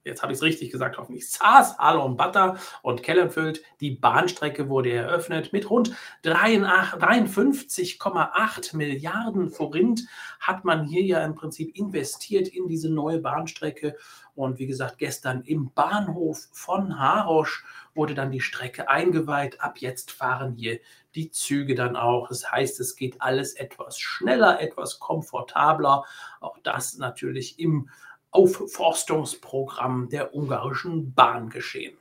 jetzt 0.06 0.22
habe 0.22 0.32
ich 0.32 0.38
es 0.38 0.42
richtig 0.42 0.70
gesagt, 0.70 0.96
hoffentlich, 0.96 1.28
Saas, 1.28 1.78
Alon 1.78 2.16
Butter 2.16 2.58
und 2.82 3.02
Kellenfeld. 3.02 3.62
Die 3.80 3.90
Bahnstrecke 3.90 4.68
wurde 4.68 4.92
eröffnet. 4.92 5.52
Mit 5.52 5.68
rund 5.68 5.94
53,8 6.24 8.76
Milliarden 8.76 9.50
Forint 9.50 10.06
hat 10.40 10.64
man 10.64 10.84
hier 10.84 11.02
ja 11.02 11.24
im 11.24 11.34
Prinzip 11.34 11.76
investiert 11.76 12.48
in 12.48 12.68
diese 12.68 12.88
neue 12.88 13.18
Bahnstrecke. 13.18 13.96
Und 14.34 14.58
wie 14.58 14.66
gesagt, 14.66 14.98
gestern 14.98 15.42
im 15.42 15.72
Bahnhof 15.72 16.46
von 16.52 16.98
Harosch 16.98 17.64
wurde 17.94 18.14
dann 18.14 18.30
die 18.30 18.40
Strecke 18.40 18.88
eingeweiht. 18.88 19.60
Ab 19.60 19.78
jetzt 19.78 20.12
fahren 20.12 20.52
hier 20.52 20.78
die 21.14 21.30
Züge 21.30 21.74
dann 21.74 21.96
auch. 21.96 22.28
Das 22.28 22.52
heißt, 22.52 22.78
es 22.78 22.94
geht 22.94 23.22
alles 23.22 23.54
etwas 23.54 23.98
schneller, 23.98 24.60
etwas 24.60 25.00
komfortabler. 25.00 26.04
Auch 26.40 26.58
das 26.62 26.98
natürlich 26.98 27.58
im 27.58 27.88
Aufforstungsprogramm 28.30 30.08
der 30.08 30.34
ungarischen 30.34 31.14
Bahn 31.14 31.48
geschehen. 31.48 31.96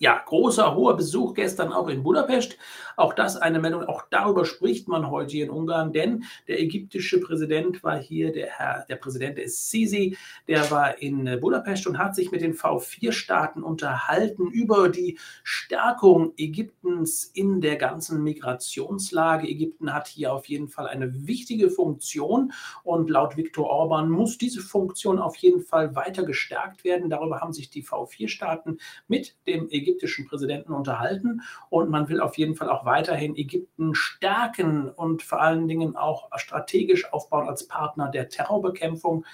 Ja, 0.00 0.22
großer, 0.24 0.76
hoher 0.76 0.96
Besuch 0.96 1.34
gestern 1.34 1.72
auch 1.72 1.88
in 1.88 2.04
Budapest. 2.04 2.56
Auch 2.96 3.14
das 3.14 3.36
eine 3.36 3.58
Meldung, 3.58 3.82
auch 3.84 4.04
darüber 4.10 4.44
spricht 4.44 4.86
man 4.86 5.10
heute 5.10 5.32
hier 5.32 5.44
in 5.44 5.50
Ungarn, 5.50 5.92
denn 5.92 6.24
der 6.46 6.60
ägyptische 6.60 7.20
Präsident 7.20 7.82
war 7.82 7.98
hier, 7.98 8.32
der 8.32 8.46
Herr, 8.48 8.86
der 8.88 8.94
Präsident 8.94 9.38
ist 9.38 9.70
Sisi, 9.70 10.16
der 10.46 10.70
war 10.70 10.98
in 11.02 11.40
Budapest 11.40 11.88
und 11.88 11.98
hat 11.98 12.14
sich 12.14 12.30
mit 12.30 12.42
den 12.42 12.54
V4-Staaten 12.54 13.64
unterhalten 13.64 14.48
über 14.52 14.88
die 14.88 15.18
Stärkung 15.42 16.32
Ägyptens 16.36 17.24
in 17.24 17.60
der 17.60 17.74
ganzen 17.74 18.22
Migrationslage. 18.22 19.48
Ägypten 19.48 19.92
hat 19.92 20.06
hier 20.06 20.32
auf 20.32 20.46
jeden 20.46 20.68
Fall 20.68 20.86
eine 20.86 21.26
wichtige 21.26 21.70
Funktion 21.70 22.52
und 22.84 23.10
laut 23.10 23.36
Viktor 23.36 23.68
Orban 23.68 24.10
muss 24.10 24.38
diese 24.38 24.60
Funktion 24.60 25.18
auf 25.18 25.36
jeden 25.36 25.62
Fall 25.62 25.96
weiter 25.96 26.22
gestärkt 26.22 26.84
werden. 26.84 27.10
Darüber 27.10 27.40
haben 27.40 27.52
sich 27.52 27.70
die 27.70 27.84
V4-Staaten 27.84 28.78
mit 29.08 29.36
dem 29.46 29.68
Ägypten 29.70 29.87
ägyptischen 29.88 30.26
Präsidenten 30.26 30.72
unterhalten. 30.72 31.42
Und 31.70 31.90
man 31.90 32.08
will 32.08 32.20
auf 32.20 32.36
jeden 32.36 32.54
Fall 32.54 32.68
auch 32.68 32.84
weiterhin 32.84 33.36
Ägypten 33.36 33.94
stärken 33.94 34.88
und 34.90 35.22
vor 35.22 35.40
allen 35.40 35.68
Dingen 35.68 35.96
auch 35.96 36.28
strategisch 36.36 37.12
aufbauen 37.12 37.48
als 37.48 37.66
Partner 37.66 38.10
der 38.10 38.28
Terrorbekämpfung 38.28 39.24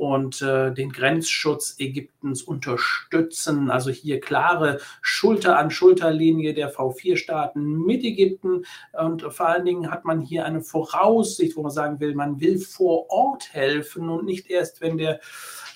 und 0.00 0.40
äh, 0.40 0.72
den 0.72 0.92
Grenzschutz 0.92 1.76
Ägyptens 1.78 2.42
unterstützen. 2.42 3.70
Also 3.70 3.90
hier 3.90 4.18
klare 4.18 4.80
Schulter-an-Schulter-Linie 5.02 6.54
der 6.54 6.72
V4-Staaten 6.72 7.84
mit 7.84 8.02
Ägypten. 8.02 8.64
Und 8.94 9.22
vor 9.30 9.46
allen 9.46 9.66
Dingen 9.66 9.90
hat 9.90 10.06
man 10.06 10.22
hier 10.22 10.46
eine 10.46 10.62
Voraussicht, 10.62 11.54
wo 11.54 11.60
man 11.60 11.70
sagen 11.70 12.00
will, 12.00 12.14
man 12.14 12.40
will 12.40 12.58
vor 12.58 13.10
Ort 13.10 13.52
helfen 13.52 14.08
und 14.08 14.24
nicht 14.24 14.48
erst, 14.48 14.80
wenn 14.80 14.96
der 14.96 15.20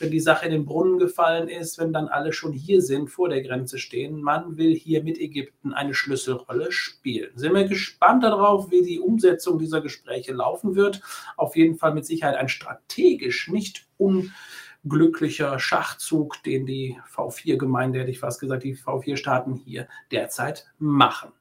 wenn 0.00 0.10
die 0.10 0.20
Sache 0.20 0.46
in 0.46 0.52
den 0.52 0.64
Brunnen 0.64 0.98
gefallen 0.98 1.48
ist, 1.48 1.78
wenn 1.78 1.92
dann 1.92 2.08
alle 2.08 2.32
schon 2.32 2.52
hier 2.52 2.82
sind, 2.82 3.08
vor 3.08 3.28
der 3.28 3.42
Grenze 3.42 3.78
stehen. 3.78 4.22
Man 4.22 4.56
will 4.56 4.74
hier 4.74 5.02
mit 5.02 5.18
Ägypten 5.18 5.72
eine 5.72 5.94
Schlüsselrolle 5.94 6.72
spielen. 6.72 7.30
Sind 7.36 7.54
wir 7.54 7.64
gespannt 7.64 8.24
darauf, 8.24 8.70
wie 8.70 8.82
die 8.82 9.00
Umsetzung 9.00 9.58
dieser 9.58 9.80
Gespräche 9.80 10.32
laufen 10.32 10.74
wird. 10.74 11.00
Auf 11.36 11.56
jeden 11.56 11.76
Fall 11.76 11.94
mit 11.94 12.06
Sicherheit 12.06 12.36
ein 12.36 12.48
strategisch 12.48 13.48
nicht 13.48 13.86
unglücklicher 13.96 15.58
Schachzug, 15.58 16.42
den 16.42 16.66
die 16.66 16.98
V4-Gemeinde, 17.14 18.00
hätte 18.00 18.10
ich 18.10 18.20
fast 18.20 18.40
gesagt, 18.40 18.64
die 18.64 18.76
V4-Staaten 18.76 19.54
hier 19.54 19.88
derzeit 20.10 20.66
machen 20.78 21.32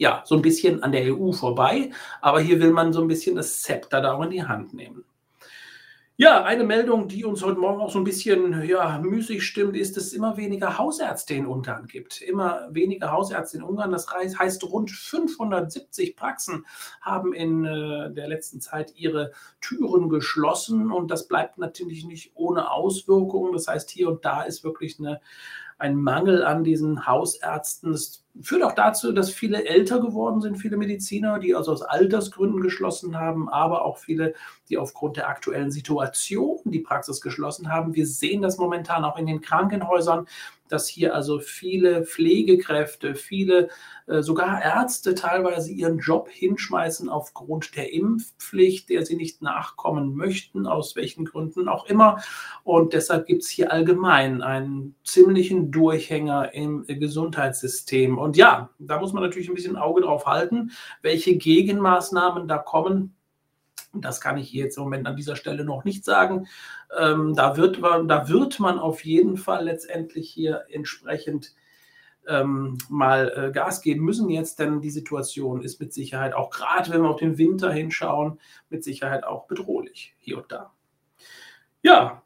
ja, 0.00 0.22
so 0.24 0.34
ein 0.34 0.40
bisschen 0.40 0.82
an 0.82 0.92
der 0.92 1.14
EU 1.14 1.30
vorbei, 1.30 1.90
aber 2.22 2.40
hier 2.40 2.58
will 2.58 2.70
man 2.70 2.90
so 2.90 3.02
ein 3.02 3.06
bisschen 3.06 3.36
das 3.36 3.60
Zepter 3.60 4.00
da 4.00 4.14
auch 4.14 4.22
in 4.22 4.30
die 4.30 4.42
Hand 4.42 4.72
nehmen. 4.72 5.04
Ja, 6.22 6.44
eine 6.44 6.64
Meldung, 6.64 7.08
die 7.08 7.24
uns 7.24 7.42
heute 7.42 7.58
Morgen 7.58 7.80
auch 7.80 7.90
so 7.90 7.98
ein 7.98 8.04
bisschen 8.04 8.62
ja, 8.68 8.98
müßig 8.98 9.42
stimmt, 9.42 9.74
ist, 9.74 9.96
dass 9.96 10.04
es 10.04 10.12
immer 10.12 10.36
weniger 10.36 10.76
Hausärzte 10.76 11.32
in 11.32 11.46
Ungarn 11.46 11.86
gibt. 11.86 12.20
Immer 12.20 12.68
weniger 12.70 13.10
Hausärzte 13.10 13.56
in 13.56 13.62
Ungarn. 13.62 13.90
Das 13.90 14.06
heißt, 14.06 14.62
rund 14.64 14.90
570 14.90 16.16
Praxen 16.16 16.66
haben 17.00 17.32
in 17.32 17.64
äh, 17.64 18.12
der 18.12 18.28
letzten 18.28 18.60
Zeit 18.60 18.92
ihre 18.96 19.32
Türen 19.62 20.10
geschlossen 20.10 20.92
und 20.92 21.10
das 21.10 21.26
bleibt 21.26 21.56
natürlich 21.56 22.04
nicht 22.04 22.32
ohne 22.34 22.70
Auswirkungen. 22.70 23.54
Das 23.54 23.66
heißt, 23.66 23.88
hier 23.88 24.10
und 24.10 24.22
da 24.22 24.42
ist 24.42 24.62
wirklich 24.62 24.98
eine, 24.98 25.22
ein 25.78 25.96
Mangel 25.96 26.44
an 26.44 26.64
diesen 26.64 27.06
Hausärzten. 27.06 27.92
Das 27.92 28.26
führt 28.42 28.62
auch 28.62 28.74
dazu, 28.74 29.12
dass 29.12 29.30
viele 29.30 29.64
älter 29.66 30.00
geworden 30.00 30.40
sind, 30.40 30.56
viele 30.56 30.76
Mediziner, 30.76 31.38
die 31.38 31.54
also 31.54 31.72
aus 31.72 31.82
Altersgründen 31.82 32.60
geschlossen 32.60 33.18
haben, 33.18 33.48
aber 33.48 33.84
auch 33.84 33.98
viele, 33.98 34.34
die 34.68 34.78
aufgrund 34.78 35.16
der 35.16 35.28
aktuellen 35.28 35.70
Situation 35.70 36.60
die 36.64 36.80
Praxis 36.80 37.20
geschlossen 37.20 37.72
haben. 37.72 37.94
Wir 37.94 38.06
sehen 38.06 38.42
das 38.42 38.58
momentan 38.58 39.04
auch 39.04 39.18
in 39.18 39.26
den 39.26 39.40
Krankenhäusern, 39.40 40.26
dass 40.70 40.88
hier 40.88 41.14
also 41.14 41.40
viele 41.40 42.04
Pflegekräfte, 42.04 43.14
viele 43.14 43.68
äh, 44.06 44.22
sogar 44.22 44.62
Ärzte 44.62 45.14
teilweise 45.14 45.72
ihren 45.72 45.98
Job 45.98 46.28
hinschmeißen 46.30 47.08
aufgrund 47.08 47.76
der 47.76 47.92
Impfpflicht, 47.92 48.88
der 48.88 49.04
sie 49.04 49.16
nicht 49.16 49.42
nachkommen 49.42 50.14
möchten, 50.14 50.66
aus 50.66 50.96
welchen 50.96 51.24
Gründen 51.24 51.68
auch 51.68 51.86
immer. 51.86 52.22
Und 52.64 52.92
deshalb 52.92 53.26
gibt 53.26 53.42
es 53.42 53.48
hier 53.48 53.72
allgemein 53.72 54.42
einen 54.42 54.94
ziemlichen 55.04 55.70
Durchhänger 55.70 56.54
im 56.54 56.86
Gesundheitssystem. 56.86 58.18
Und 58.18 58.29
ja, 58.36 58.70
da 58.78 59.00
muss 59.00 59.12
man 59.12 59.22
natürlich 59.22 59.48
ein 59.48 59.54
bisschen 59.54 59.76
Auge 59.76 60.02
drauf 60.02 60.26
halten, 60.26 60.72
welche 61.02 61.36
Gegenmaßnahmen 61.36 62.48
da 62.48 62.58
kommen. 62.58 63.16
Das 63.92 64.20
kann 64.20 64.38
ich 64.38 64.52
jetzt 64.52 64.76
im 64.76 64.84
Moment 64.84 65.06
an 65.06 65.16
dieser 65.16 65.36
Stelle 65.36 65.64
noch 65.64 65.84
nicht 65.84 66.04
sagen. 66.04 66.46
Ähm, 66.96 67.34
da, 67.34 67.56
wird 67.56 67.80
man, 67.80 68.06
da 68.08 68.28
wird 68.28 68.60
man 68.60 68.78
auf 68.78 69.04
jeden 69.04 69.36
Fall 69.36 69.64
letztendlich 69.64 70.30
hier 70.30 70.64
entsprechend 70.70 71.54
ähm, 72.28 72.78
mal 72.88 73.32
äh, 73.34 73.52
Gas 73.52 73.80
geben 73.80 74.04
müssen 74.04 74.28
jetzt, 74.30 74.58
denn 74.58 74.80
die 74.80 74.90
Situation 74.90 75.62
ist 75.62 75.80
mit 75.80 75.92
Sicherheit 75.92 76.34
auch 76.34 76.50
gerade, 76.50 76.90
wenn 76.90 77.02
wir 77.02 77.10
auf 77.10 77.18
den 77.18 77.38
Winter 77.38 77.72
hinschauen, 77.72 78.38
mit 78.68 78.84
Sicherheit 78.84 79.24
auch 79.24 79.46
bedrohlich 79.46 80.14
hier 80.18 80.38
und 80.38 80.52
da. 80.52 80.72
Ja, 81.82 82.22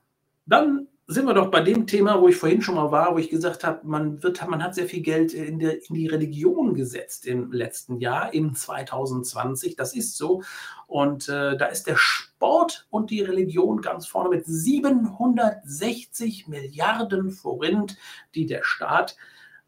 dann 0.47 0.89
sind 1.07 1.27
wir 1.27 1.35
doch 1.35 1.51
bei 1.51 1.61
dem 1.61 1.87
Thema, 1.87 2.21
wo 2.21 2.29
ich 2.29 2.37
vorhin 2.37 2.63
schon 2.63 2.77
mal 2.77 2.91
war, 2.91 3.15
wo 3.15 3.19
ich 3.19 3.29
gesagt 3.29 3.63
habe, 3.63 3.87
man, 3.87 4.23
wird, 4.23 4.47
man 4.49 4.63
hat 4.63 4.75
sehr 4.75 4.87
viel 4.87 5.03
Geld 5.03 5.35
in, 5.35 5.59
der, 5.59 5.87
in 5.87 5.95
die 5.95 6.07
Religion 6.07 6.75
gesetzt 6.75 7.27
im 7.27 7.53
letzten 7.53 7.99
Jahr, 7.99 8.33
in 8.33 8.55
2020. 8.55 9.77
Das 9.77 9.95
ist 9.95 10.17
so. 10.17 10.43
Und 10.87 11.29
äh, 11.29 11.59
da 11.59 11.67
ist 11.67 11.87
der 11.87 11.97
Sport 11.97 12.87
und 12.89 13.11
die 13.11 13.21
Religion 13.21 13.83
ganz 13.83 14.07
vorne 14.07 14.31
mit 14.31 14.47
760 14.47 16.49
Milliarden 16.49 17.31
Forint, 17.31 17.99
die 18.35 18.47
der 18.47 18.63
Staat 18.63 19.17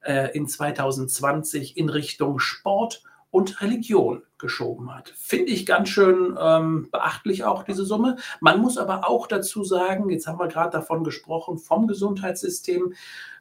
äh, 0.00 0.34
in 0.34 0.48
2020 0.48 1.76
in 1.76 1.90
Richtung 1.90 2.38
Sport 2.38 3.02
und 3.02 3.15
Religion 3.60 4.22
geschoben 4.38 4.94
hat. 4.94 5.10
Finde 5.16 5.52
ich 5.52 5.66
ganz 5.66 5.88
schön 5.88 6.36
ähm, 6.38 6.88
beachtlich 6.90 7.44
auch 7.44 7.62
diese 7.62 7.84
Summe. 7.84 8.16
Man 8.40 8.60
muss 8.60 8.78
aber 8.78 9.08
auch 9.08 9.26
dazu 9.26 9.64
sagen, 9.64 10.10
jetzt 10.10 10.26
haben 10.26 10.38
wir 10.38 10.48
gerade 10.48 10.70
davon 10.70 11.04
gesprochen, 11.04 11.58
vom 11.58 11.86
Gesundheitssystem, 11.86 12.94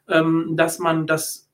ähm, 0.07 0.53
dass 0.55 0.79
man 0.79 1.07
das 1.07 1.45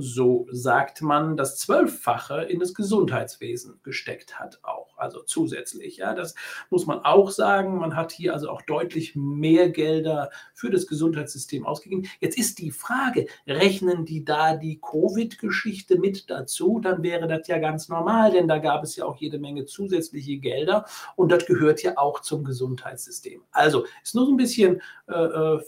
so 0.00 0.46
sagt 0.52 1.02
man, 1.02 1.36
das 1.36 1.58
Zwölffache 1.58 2.42
in 2.42 2.60
das 2.60 2.72
Gesundheitswesen 2.72 3.80
gesteckt 3.82 4.38
hat 4.38 4.60
auch, 4.62 4.87
also 4.98 5.22
zusätzlich. 5.22 5.98
Ja, 5.98 6.14
das 6.14 6.34
muss 6.70 6.86
man 6.86 7.00
auch 7.00 7.30
sagen. 7.30 7.78
Man 7.78 7.96
hat 7.96 8.12
hier 8.12 8.34
also 8.34 8.50
auch 8.50 8.62
deutlich 8.62 9.14
mehr 9.16 9.70
Gelder 9.70 10.30
für 10.54 10.70
das 10.70 10.86
Gesundheitssystem 10.86 11.66
ausgegeben. 11.66 12.08
Jetzt 12.20 12.38
ist 12.38 12.58
die 12.58 12.70
Frage, 12.70 13.26
rechnen 13.46 14.04
die 14.04 14.24
da 14.24 14.56
die 14.56 14.80
Covid-Geschichte 14.80 15.98
mit 15.98 16.30
dazu? 16.30 16.80
Dann 16.80 17.02
wäre 17.02 17.26
das 17.28 17.48
ja 17.48 17.58
ganz 17.58 17.88
normal, 17.88 18.32
denn 18.32 18.48
da 18.48 18.58
gab 18.58 18.82
es 18.82 18.96
ja 18.96 19.04
auch 19.04 19.16
jede 19.16 19.38
Menge 19.38 19.64
zusätzliche 19.64 20.38
Gelder 20.38 20.84
und 21.16 21.32
das 21.32 21.46
gehört 21.46 21.82
ja 21.82 21.96
auch 21.96 22.20
zum 22.20 22.44
Gesundheitssystem. 22.44 23.42
Also 23.50 23.84
ist 24.02 24.14
nur 24.14 24.26
so 24.26 24.32
ein 24.32 24.36
bisschen 24.36 24.82
äh, 25.08 25.14
äh 25.14 25.60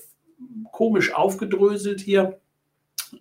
komisch 0.73 1.13
aufgedröselt 1.13 2.01
hier. 2.01 2.41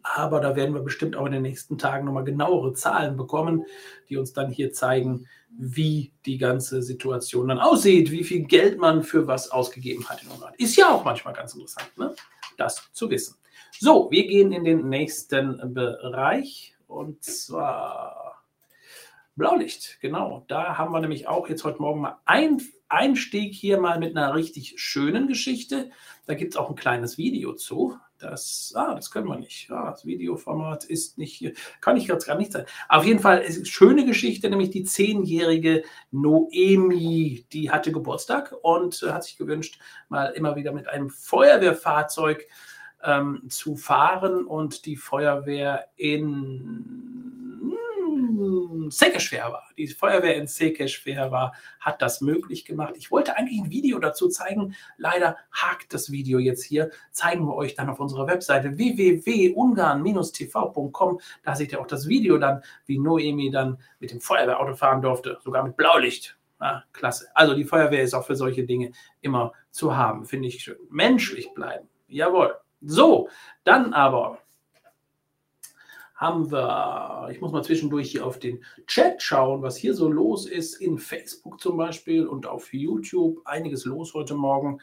Aber 0.04 0.40
da 0.40 0.56
werden 0.56 0.74
wir 0.74 0.82
bestimmt 0.82 1.16
auch 1.16 1.26
in 1.26 1.32
den 1.32 1.42
nächsten 1.42 1.78
Tagen 1.78 2.06
nochmal 2.06 2.24
genauere 2.24 2.74
Zahlen 2.74 3.18
bekommen, 3.18 3.66
die 4.10 4.18
uns 4.18 4.34
dann 4.34 4.50
hier 4.52 4.74
zeigen, 4.74 5.28
wie 5.58 6.12
die 6.26 6.38
ganze 6.38 6.82
Situation 6.84 7.48
dann 7.48 7.60
aussieht, 7.60 8.12
wie 8.12 8.24
viel 8.24 8.44
Geld 8.44 8.78
man 8.78 9.04
für 9.04 9.28
was 9.28 9.50
ausgegeben 9.52 10.08
hat 10.08 10.24
in 10.24 10.30
Ungarn. 10.30 10.54
Ist 10.58 10.76
ja 10.76 10.90
auch 10.90 11.04
manchmal 11.04 11.34
ganz 11.34 11.54
interessant, 11.54 11.98
ne? 11.98 12.14
das 12.58 12.90
zu 12.92 13.10
wissen. 13.10 13.36
So, 13.80 14.12
wir 14.12 14.28
gehen 14.28 14.52
in 14.52 14.64
den 14.64 14.90
nächsten 14.90 15.74
Bereich 15.74 16.76
und 16.88 17.24
zwar 17.24 18.44
Blaulicht. 19.36 20.00
Genau, 20.02 20.44
da 20.48 20.78
haben 20.78 20.92
wir 20.92 21.00
nämlich 21.00 21.28
auch 21.28 21.48
jetzt 21.48 21.64
heute 21.64 21.82
Morgen 21.82 22.02
mal 22.02 22.18
ein 22.26 22.62
Einstieg 22.90 23.54
hier 23.54 23.80
mal 23.80 24.00
mit 24.00 24.18
einer 24.18 24.36
richtig 24.36 24.74
schönen 24.78 25.28
Geschichte. 25.28 25.92
Da 26.26 26.34
gibt 26.34 26.54
es 26.54 26.58
auch 26.58 26.70
ein 26.70 26.76
kleines 26.76 27.18
Video 27.18 27.54
zu. 27.54 27.98
Das, 28.20 28.74
ah, 28.76 28.94
das 28.96 29.12
können 29.12 29.28
wir 29.28 29.40
nicht. 29.40 29.72
Ah, 29.72 29.92
das 29.92 30.06
Videoformat 30.06 30.84
ist 30.84 31.18
nicht 31.18 31.34
hier. 31.34 31.54
Kann 31.80 31.96
ich 31.96 32.08
jetzt 32.08 32.28
gar 32.28 32.36
nicht 32.36 32.52
sein. 32.52 32.66
Auf 32.90 33.06
jeden 33.06 33.20
Fall 33.20 33.40
ist 33.40 33.56
eine 33.56 33.66
schöne 33.66 34.06
Geschichte, 34.06 34.50
nämlich 34.50 34.72
die 34.72 34.84
zehnjährige 34.84 35.84
Noemi, 36.12 37.46
die 37.52 37.72
hatte 37.72 37.92
Geburtstag 37.92 38.54
und 38.62 39.02
äh, 39.04 39.12
hat 39.12 39.24
sich 39.24 39.38
gewünscht, 39.38 39.80
mal 40.10 40.28
immer 40.28 40.56
wieder 40.58 40.74
mit 40.74 40.88
einem 40.90 41.10
Feuerwehrfahrzeug 41.10 42.46
ähm, 43.04 43.44
zu 43.48 43.78
fahren 43.78 44.46
und 44.46 44.86
die 44.86 44.98
Feuerwehr 44.98 45.88
in 45.96 47.09
Sekeschwer 48.90 49.52
war. 49.52 49.64
Die 49.78 49.88
Feuerwehr 49.88 50.36
in 50.36 50.48
Sekeschwer 50.48 51.32
war, 51.32 51.54
hat 51.80 52.02
das 52.02 52.22
möglich 52.22 52.66
gemacht. 52.66 52.96
Ich 52.98 53.12
wollte 53.12 53.38
eigentlich 53.38 53.62
ein 53.62 53.70
Video 53.72 54.00
dazu 54.00 54.30
zeigen. 54.30 54.76
Leider 54.98 55.38
hakt 55.52 55.94
das 55.94 56.12
Video 56.12 56.40
jetzt 56.40 56.64
hier. 56.64 56.90
Zeigen 57.12 57.46
wir 57.46 57.56
euch 57.56 57.76
dann 57.76 57.90
auf 57.90 58.00
unserer 58.00 58.28
Webseite 58.28 58.78
www.ungarn-tv.com. 58.78 61.20
Da 61.44 61.56
seht 61.56 61.72
ihr 61.72 61.82
auch 61.82 61.88
das 61.88 62.08
Video 62.08 62.38
dann, 62.38 62.62
wie 62.86 63.00
Noemi 63.00 63.50
dann 63.52 63.80
mit 64.00 64.12
dem 64.12 64.22
Feuerwehrauto 64.22 64.76
fahren 64.76 65.02
durfte, 65.02 65.40
sogar 65.44 65.64
mit 65.64 65.76
Blaulicht. 65.78 66.38
Ah, 66.60 66.84
klasse. 66.92 67.28
Also 67.36 67.56
die 67.56 67.64
Feuerwehr 67.64 68.04
ist 68.04 68.14
auch 68.14 68.26
für 68.26 68.36
solche 68.36 68.66
Dinge 68.66 68.92
immer 69.22 69.54
zu 69.72 69.96
haben, 69.96 70.26
finde 70.26 70.50
ich 70.50 70.62
schön. 70.62 70.76
Menschlich 70.90 71.54
bleiben. 71.54 71.88
Jawohl. 72.08 72.58
So, 72.82 73.30
dann 73.64 73.94
aber 73.94 74.40
haben 76.20 76.52
wir, 76.52 77.30
ich 77.32 77.40
muss 77.40 77.54
mal 77.54 77.64
zwischendurch 77.64 78.12
hier 78.12 78.26
auf 78.26 78.40
den 78.40 78.62
Chat 78.88 79.24
schauen, 79.24 79.62
was 79.62 79.78
hier 79.78 79.94
so 79.94 80.12
los 80.12 80.46
ist, 80.46 80.76
in 80.76 80.98
Facebook 80.98 81.62
zum 81.62 81.78
Beispiel 81.78 82.28
und 82.28 82.46
auf 82.46 82.74
YouTube. 82.74 83.40
Einiges 83.46 83.86
los 83.86 84.14
heute 84.14 84.36
Morgen. 84.36 84.82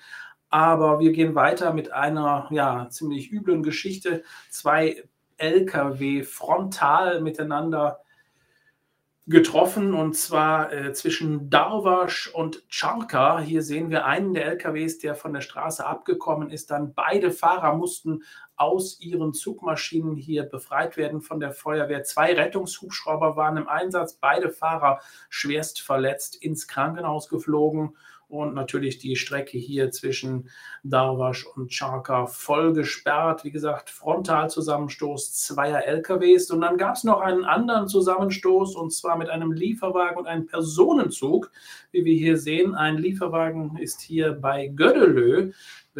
Aber 0.48 0.98
wir 0.98 1.12
gehen 1.12 1.34
weiter 1.34 1.74
mit 1.74 1.92
einer 1.92 2.48
ja, 2.50 2.88
ziemlich 2.88 3.30
üblen 3.30 3.62
Geschichte. 3.62 4.24
Zwei 4.48 5.04
Lkw 5.36 6.22
frontal 6.22 7.20
miteinander 7.20 8.00
getroffen 9.28 9.92
und 9.92 10.16
zwar 10.16 10.72
äh, 10.72 10.92
zwischen 10.92 11.50
Darwasch 11.50 12.28
und 12.32 12.62
Charka. 12.68 13.40
Hier 13.40 13.62
sehen 13.62 13.90
wir 13.90 14.06
einen 14.06 14.34
der 14.34 14.46
LKWs, 14.46 14.98
der 14.98 15.16
von 15.16 15.32
der 15.32 15.40
Straße 15.40 15.84
abgekommen 15.84 16.48
ist. 16.48 16.70
Dann 16.70 16.94
beide 16.94 17.32
Fahrer 17.32 17.74
mussten 17.74 18.22
aus 18.54 19.00
ihren 19.00 19.34
Zugmaschinen 19.34 20.14
hier 20.14 20.44
befreit 20.44 20.96
werden 20.96 21.20
von 21.20 21.40
der 21.40 21.50
Feuerwehr. 21.50 22.04
Zwei 22.04 22.34
Rettungshubschrauber 22.34 23.36
waren 23.36 23.56
im 23.56 23.68
Einsatz, 23.68 24.14
beide 24.14 24.50
Fahrer 24.50 25.00
schwerst 25.28 25.80
verletzt 25.80 26.36
ins 26.36 26.68
Krankenhaus 26.68 27.28
geflogen 27.28 27.96
und 28.28 28.54
natürlich 28.54 28.98
die 28.98 29.16
Strecke 29.16 29.56
hier 29.56 29.90
zwischen 29.90 30.48
Darwasch 30.82 31.46
und 31.46 31.72
Charka 31.72 32.26
voll 32.26 32.72
gesperrt. 32.72 33.44
Wie 33.44 33.50
gesagt, 33.50 33.88
Frontalzusammenstoß 33.90 35.34
zweier 35.34 35.84
LKWs. 35.84 36.50
Und 36.50 36.60
dann 36.60 36.76
gab 36.76 36.96
es 36.96 37.04
noch 37.04 37.20
einen 37.20 37.44
anderen 37.44 37.88
Zusammenstoß 37.88 38.74
und 38.74 38.92
zwar 38.92 39.16
mit 39.16 39.28
einem 39.28 39.52
Lieferwagen 39.52 40.18
und 40.18 40.26
einem 40.26 40.46
Personenzug. 40.46 41.50
Wie 41.92 42.04
wir 42.04 42.16
hier 42.16 42.36
sehen, 42.36 42.74
ein 42.74 42.98
Lieferwagen 42.98 43.76
ist 43.78 44.00
hier 44.00 44.32
bei 44.32 44.68
Gödelö 44.68 45.52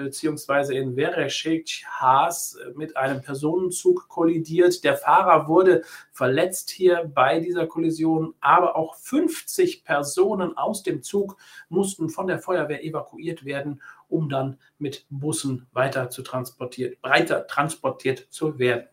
beziehungsweise 0.04 0.74
in 0.74 0.94
Vereshek-Haas 0.94 2.58
mit 2.74 2.96
einem 2.96 3.22
Personenzug 3.22 4.08
kollidiert. 4.08 4.84
Der 4.84 4.96
Fahrer 4.96 5.48
wurde 5.48 5.82
verletzt 6.12 6.70
hier 6.70 7.10
bei 7.12 7.40
dieser 7.40 7.66
Kollision, 7.66 8.34
aber 8.40 8.76
auch 8.76 8.94
50 8.96 9.84
Personen 9.84 10.56
aus 10.56 10.82
dem 10.82 11.02
Zug 11.02 11.36
mussten 11.68 12.08
von 12.10 12.26
der 12.26 12.38
Feuerwehr 12.38 12.84
evakuiert 12.84 13.44
werden, 13.44 13.82
um 14.08 14.28
dann 14.28 14.58
mit 14.78 15.06
Bussen 15.10 15.66
weiter 15.72 16.10
zu 16.10 16.22
transportiert, 16.22 17.00
breiter 17.00 17.46
transportiert 17.46 18.26
zu 18.30 18.58
werden. 18.58 18.86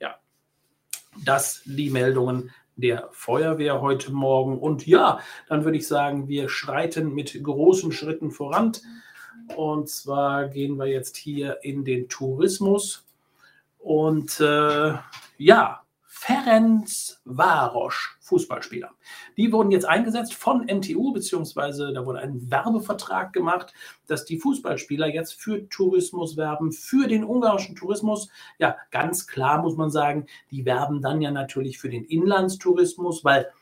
Ja, 0.00 0.16
das 1.24 1.62
die 1.64 1.90
Meldungen 1.90 2.50
der 2.76 3.08
Feuerwehr 3.12 3.80
heute 3.80 4.12
Morgen. 4.12 4.58
Und 4.58 4.86
ja, 4.86 5.20
dann 5.48 5.64
würde 5.64 5.78
ich 5.78 5.86
sagen, 5.86 6.28
wir 6.28 6.48
schreiten 6.48 7.14
mit 7.14 7.40
großen 7.42 7.92
Schritten 7.92 8.32
voran. 8.32 8.72
Und 9.56 9.88
zwar 9.88 10.48
gehen 10.48 10.76
wir 10.76 10.86
jetzt 10.86 11.16
hier 11.16 11.58
in 11.62 11.84
den 11.84 12.08
Tourismus. 12.08 13.04
Und 13.78 14.40
äh, 14.40 14.94
ja, 15.36 15.84
Ferenc 16.26 16.88
Varosch, 17.26 18.16
Fußballspieler. 18.20 18.90
Die 19.36 19.52
wurden 19.52 19.70
jetzt 19.70 19.84
eingesetzt 19.84 20.32
von 20.32 20.64
MTU, 20.64 21.12
beziehungsweise 21.12 21.92
da 21.92 22.06
wurde 22.06 22.20
ein 22.20 22.50
Werbevertrag 22.50 23.34
gemacht, 23.34 23.74
dass 24.06 24.24
die 24.24 24.38
Fußballspieler 24.38 25.08
jetzt 25.08 25.34
für 25.34 25.68
Tourismus 25.68 26.38
werben, 26.38 26.72
für 26.72 27.08
den 27.08 27.24
ungarischen 27.24 27.76
Tourismus. 27.76 28.30
Ja, 28.58 28.76
ganz 28.90 29.26
klar 29.26 29.60
muss 29.60 29.76
man 29.76 29.90
sagen, 29.90 30.24
die 30.50 30.64
werben 30.64 31.02
dann 31.02 31.20
ja 31.20 31.30
natürlich 31.30 31.78
für 31.78 31.90
den 31.90 32.04
Inlandstourismus, 32.04 33.22
weil 33.22 33.52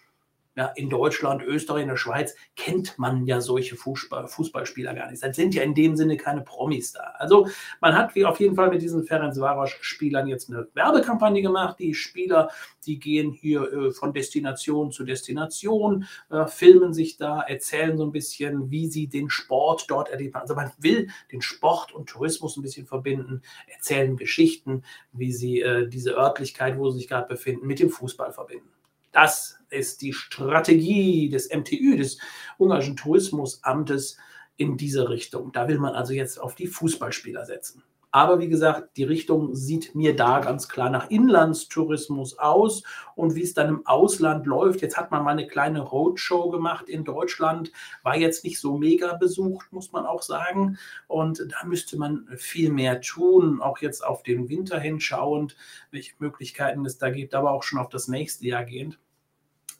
ja, 0.54 0.66
in 0.76 0.90
Deutschland, 0.90 1.42
Österreich, 1.42 1.82
in 1.82 1.88
der 1.88 1.96
Schweiz 1.96 2.34
kennt 2.56 2.98
man 2.98 3.26
ja 3.26 3.40
solche 3.40 3.74
Fußball, 3.76 4.28
Fußballspieler 4.28 4.94
gar 4.94 5.10
nicht. 5.10 5.22
Das 5.22 5.34
sind 5.34 5.54
ja 5.54 5.62
in 5.62 5.74
dem 5.74 5.96
Sinne 5.96 6.18
keine 6.18 6.42
Promis 6.42 6.92
da. 6.92 7.14
Also 7.18 7.48
man 7.80 7.96
hat 7.96 8.14
wie 8.14 8.26
auf 8.26 8.38
jeden 8.38 8.54
Fall 8.54 8.68
mit 8.68 8.82
diesen 8.82 9.04
Ferencvaros-Spielern 9.04 10.26
jetzt 10.26 10.50
eine 10.50 10.68
Werbekampagne 10.74 11.40
gemacht. 11.40 11.78
Die 11.78 11.94
Spieler, 11.94 12.50
die 12.84 12.98
gehen 12.98 13.32
hier 13.32 13.72
äh, 13.72 13.90
von 13.92 14.12
Destination 14.12 14.92
zu 14.92 15.04
Destination, 15.04 16.06
äh, 16.30 16.46
filmen 16.46 16.92
sich 16.92 17.16
da, 17.16 17.40
erzählen 17.40 17.96
so 17.96 18.04
ein 18.04 18.12
bisschen, 18.12 18.70
wie 18.70 18.88
sie 18.88 19.06
den 19.06 19.30
Sport 19.30 19.86
dort 19.88 20.10
erleben. 20.10 20.34
Also 20.34 20.54
man 20.54 20.70
will 20.78 21.08
den 21.30 21.40
Sport 21.40 21.92
und 21.92 22.10
Tourismus 22.10 22.58
ein 22.58 22.62
bisschen 22.62 22.86
verbinden, 22.86 23.40
erzählen 23.66 24.18
Geschichten, 24.18 24.82
wie 25.12 25.32
sie 25.32 25.60
äh, 25.60 25.88
diese 25.88 26.12
Örtlichkeit, 26.12 26.76
wo 26.76 26.90
sie 26.90 26.98
sich 26.98 27.08
gerade 27.08 27.26
befinden, 27.26 27.66
mit 27.66 27.78
dem 27.78 27.88
Fußball 27.88 28.32
verbinden. 28.32 28.68
Das 29.12 29.58
ist 29.70 30.02
die 30.02 30.12
Strategie 30.12 31.28
des 31.28 31.50
MTÜ, 31.50 31.96
des 31.96 32.18
ungarischen 32.58 32.96
Tourismusamtes 32.96 34.16
in 34.56 34.76
diese 34.76 35.08
Richtung. 35.08 35.52
Da 35.52 35.68
will 35.68 35.78
man 35.78 35.94
also 35.94 36.12
jetzt 36.12 36.40
auf 36.40 36.54
die 36.54 36.66
Fußballspieler 36.66 37.44
setzen. 37.44 37.82
Aber 38.14 38.40
wie 38.40 38.48
gesagt, 38.48 38.98
die 38.98 39.04
Richtung 39.04 39.54
sieht 39.54 39.94
mir 39.94 40.14
da 40.14 40.40
ganz 40.40 40.68
klar 40.68 40.90
nach 40.90 41.08
Inlandstourismus 41.08 42.38
aus 42.38 42.82
und 43.16 43.34
wie 43.34 43.42
es 43.42 43.54
dann 43.54 43.70
im 43.70 43.86
Ausland 43.86 44.46
läuft. 44.46 44.82
Jetzt 44.82 44.98
hat 44.98 45.10
man 45.10 45.24
mal 45.24 45.30
eine 45.30 45.46
kleine 45.46 45.80
Roadshow 45.80 46.50
gemacht 46.50 46.90
in 46.90 47.04
Deutschland, 47.04 47.72
war 48.02 48.14
jetzt 48.14 48.44
nicht 48.44 48.60
so 48.60 48.76
mega 48.76 49.14
besucht, 49.14 49.72
muss 49.72 49.92
man 49.92 50.04
auch 50.04 50.20
sagen. 50.20 50.76
Und 51.08 51.42
da 51.48 51.66
müsste 51.66 51.96
man 51.96 52.28
viel 52.36 52.70
mehr 52.70 53.00
tun, 53.00 53.62
auch 53.62 53.78
jetzt 53.78 54.04
auf 54.04 54.22
den 54.22 54.50
Winter 54.50 54.78
hinschauend, 54.78 55.56
welche 55.90 56.12
Möglichkeiten 56.18 56.84
es 56.84 56.98
da 56.98 57.08
gibt, 57.08 57.34
aber 57.34 57.52
auch 57.52 57.62
schon 57.62 57.78
auf 57.78 57.88
das 57.88 58.08
nächste 58.08 58.46
Jahr 58.46 58.64
gehend. 58.64 58.98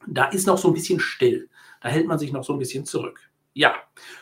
Da 0.07 0.25
ist 0.31 0.47
noch 0.47 0.57
so 0.57 0.69
ein 0.69 0.75
bisschen 0.75 1.01
still. 1.01 1.51
Da 1.83 1.91
hält 1.91 2.07
man 2.07 2.19
sich 2.19 2.33
noch 2.33 2.45
so 2.45 2.55
ein 2.55 2.59
bisschen 2.59 2.87
zurück. 2.87 3.21
Ja, 3.55 3.75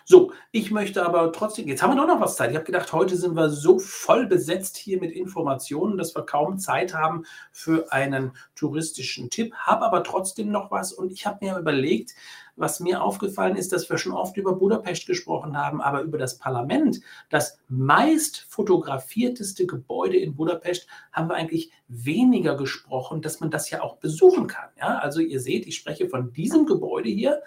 so, 0.04 0.32
Ich 0.52 0.72
möchte 0.72 1.06
aber 1.06 1.30
trotzdem, 1.30 1.68
jetzt 1.68 1.80
haben 1.80 1.94
wir 1.94 2.00
doch 2.00 2.08
noch 2.08 2.20
was 2.20 2.34
Zeit. 2.34 2.50
Ich 2.50 2.56
habe 2.56 2.66
gedacht, 2.66 2.92
heute 2.92 3.16
sind 3.16 3.36
wir 3.36 3.50
so 3.50 3.78
voll 3.78 4.26
besetzt 4.26 4.76
hier 4.76 4.98
mit 4.98 5.12
Informationen, 5.12 5.96
dass 5.96 6.16
wir 6.16 6.26
kaum 6.26 6.58
Zeit 6.58 6.92
haben 6.92 7.24
für 7.52 7.92
einen 7.92 8.32
touristischen 8.56 9.30
Tipp, 9.30 9.54
habe 9.54 9.84
aber 9.84 10.02
trotzdem 10.02 10.50
noch 10.50 10.72
was 10.72 10.92
und 10.92 11.12
ich 11.12 11.24
habe 11.24 11.44
mir 11.44 11.56
überlegt, 11.56 12.16
was 12.56 12.80
mir 12.80 13.00
aufgefallen 13.00 13.54
ist, 13.54 13.72
dass 13.72 13.88
wir 13.88 13.96
schon 13.96 14.10
oft 14.10 14.36
über 14.36 14.56
Budapest 14.56 15.06
gesprochen 15.06 15.56
haben, 15.56 15.80
aber 15.80 16.02
über 16.02 16.18
das 16.18 16.36
Parlament, 16.36 17.00
das 17.28 17.60
meist 17.68 18.44
fotografierteste 18.48 19.66
Gebäude 19.66 20.16
in 20.16 20.34
Budapest, 20.34 20.88
haben 21.12 21.28
wir 21.28 21.36
eigentlich 21.36 21.70
weniger 21.86 22.56
gesprochen, 22.56 23.22
dass 23.22 23.38
man 23.38 23.52
das 23.52 23.70
ja 23.70 23.82
auch 23.82 23.98
besuchen 23.98 24.48
kann. 24.48 24.68
Ja, 24.76 24.98
also 24.98 25.20
ihr 25.20 25.38
seht, 25.38 25.68
ich 25.68 25.76
spreche 25.76 26.08
von 26.08 26.32
diesem 26.32 26.66
Gebäude 26.66 27.08
hier. 27.08 27.40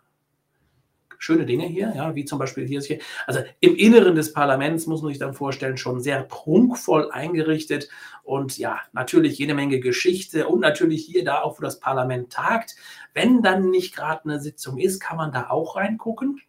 schöne 1.16 1.46
Dinge 1.46 1.66
hier, 1.66 1.92
ja, 1.94 2.14
wie 2.16 2.24
zum 2.24 2.40
Beispiel 2.40 2.66
hier, 2.66 2.80
hier. 2.80 2.98
Also 3.26 3.40
im 3.60 3.76
Inneren 3.76 4.16
des 4.16 4.32
Parlaments 4.32 4.86
muss 4.86 5.02
man 5.02 5.10
sich 5.10 5.18
dann 5.20 5.34
vorstellen, 5.34 5.76
schon 5.76 6.00
sehr 6.00 6.22
prunkvoll 6.24 7.10
eingerichtet 7.12 7.88
und 8.24 8.58
ja, 8.58 8.80
natürlich 8.92 9.38
jede 9.38 9.54
Menge 9.54 9.78
Geschichte 9.78 10.48
und 10.48 10.60
natürlich 10.60 11.04
hier 11.04 11.24
da 11.24 11.42
auch, 11.42 11.58
wo 11.58 11.62
das 11.62 11.78
Parlament 11.78 12.32
tagt. 12.32 12.74
Wenn 13.14 13.42
dann 13.42 13.70
nicht 13.70 13.94
gerade 13.94 14.24
eine 14.24 14.40
Sitzung 14.40 14.78
ist, 14.78 15.00
kann 15.00 15.16
man 15.16 15.30
da 15.30 15.50
auch 15.50 15.76
reingucken. 15.76 16.40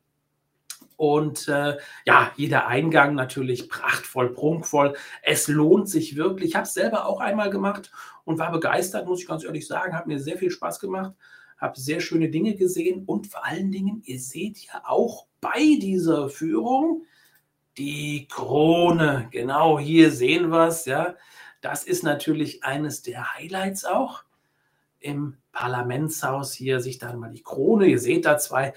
Und 1.00 1.48
äh, 1.48 1.78
ja, 2.06 2.34
jeder 2.36 2.68
Eingang 2.68 3.16
natürlich 3.16 3.70
prachtvoll, 3.70 4.34
prunkvoll. 4.34 4.98
Es 5.24 5.48
lohnt 5.48 5.88
sich 5.88 6.18
wirklich. 6.18 6.50
Ich 6.50 6.56
habe 6.56 6.66
es 6.66 6.74
selber 6.74 7.06
auch 7.06 7.22
einmal 7.22 7.50
gemacht 7.50 7.90
und 8.26 8.38
war 8.38 8.52
begeistert, 8.52 9.08
muss 9.08 9.22
ich 9.22 9.28
ganz 9.28 9.46
ehrlich 9.46 9.66
sagen. 9.66 9.96
Hat 9.96 10.08
mir 10.08 10.20
sehr 10.20 10.38
viel 10.38 10.52
Spaß 10.52 10.82
gemacht 10.82 11.14
habe 11.58 11.80
sehr 11.80 12.00
schöne 12.00 12.30
Dinge 12.30 12.56
gesehen 12.56 13.04
und 13.06 13.28
vor 13.28 13.46
allen 13.46 13.72
Dingen, 13.72 14.02
ihr 14.06 14.20
seht 14.20 14.60
ja 14.60 14.82
auch 14.86 15.28
bei 15.42 15.78
dieser 15.82 16.30
Führung 16.30 17.06
die 17.78 18.28
Krone. 18.30 19.28
Genau 19.32 19.78
hier 19.78 20.12
sehen 20.12 20.50
wir 20.50 20.68
es, 20.68 20.86
ja. 20.86 21.16
Das 21.62 21.84
ist 21.84 22.04
natürlich 22.04 22.64
eines 22.64 23.02
der 23.02 23.36
Highlights 23.36 23.84
auch 23.84 24.24
im 25.00 25.38
Parlamentshaus. 25.52 26.54
Hier 26.54 26.80
sich 26.80 26.98
dann 26.98 27.20
mal 27.20 27.32
die 27.32 27.44
Krone. 27.44 27.88
Ihr 27.88 28.00
seht 28.00 28.26
da 28.26 28.38
zwei 28.38 28.74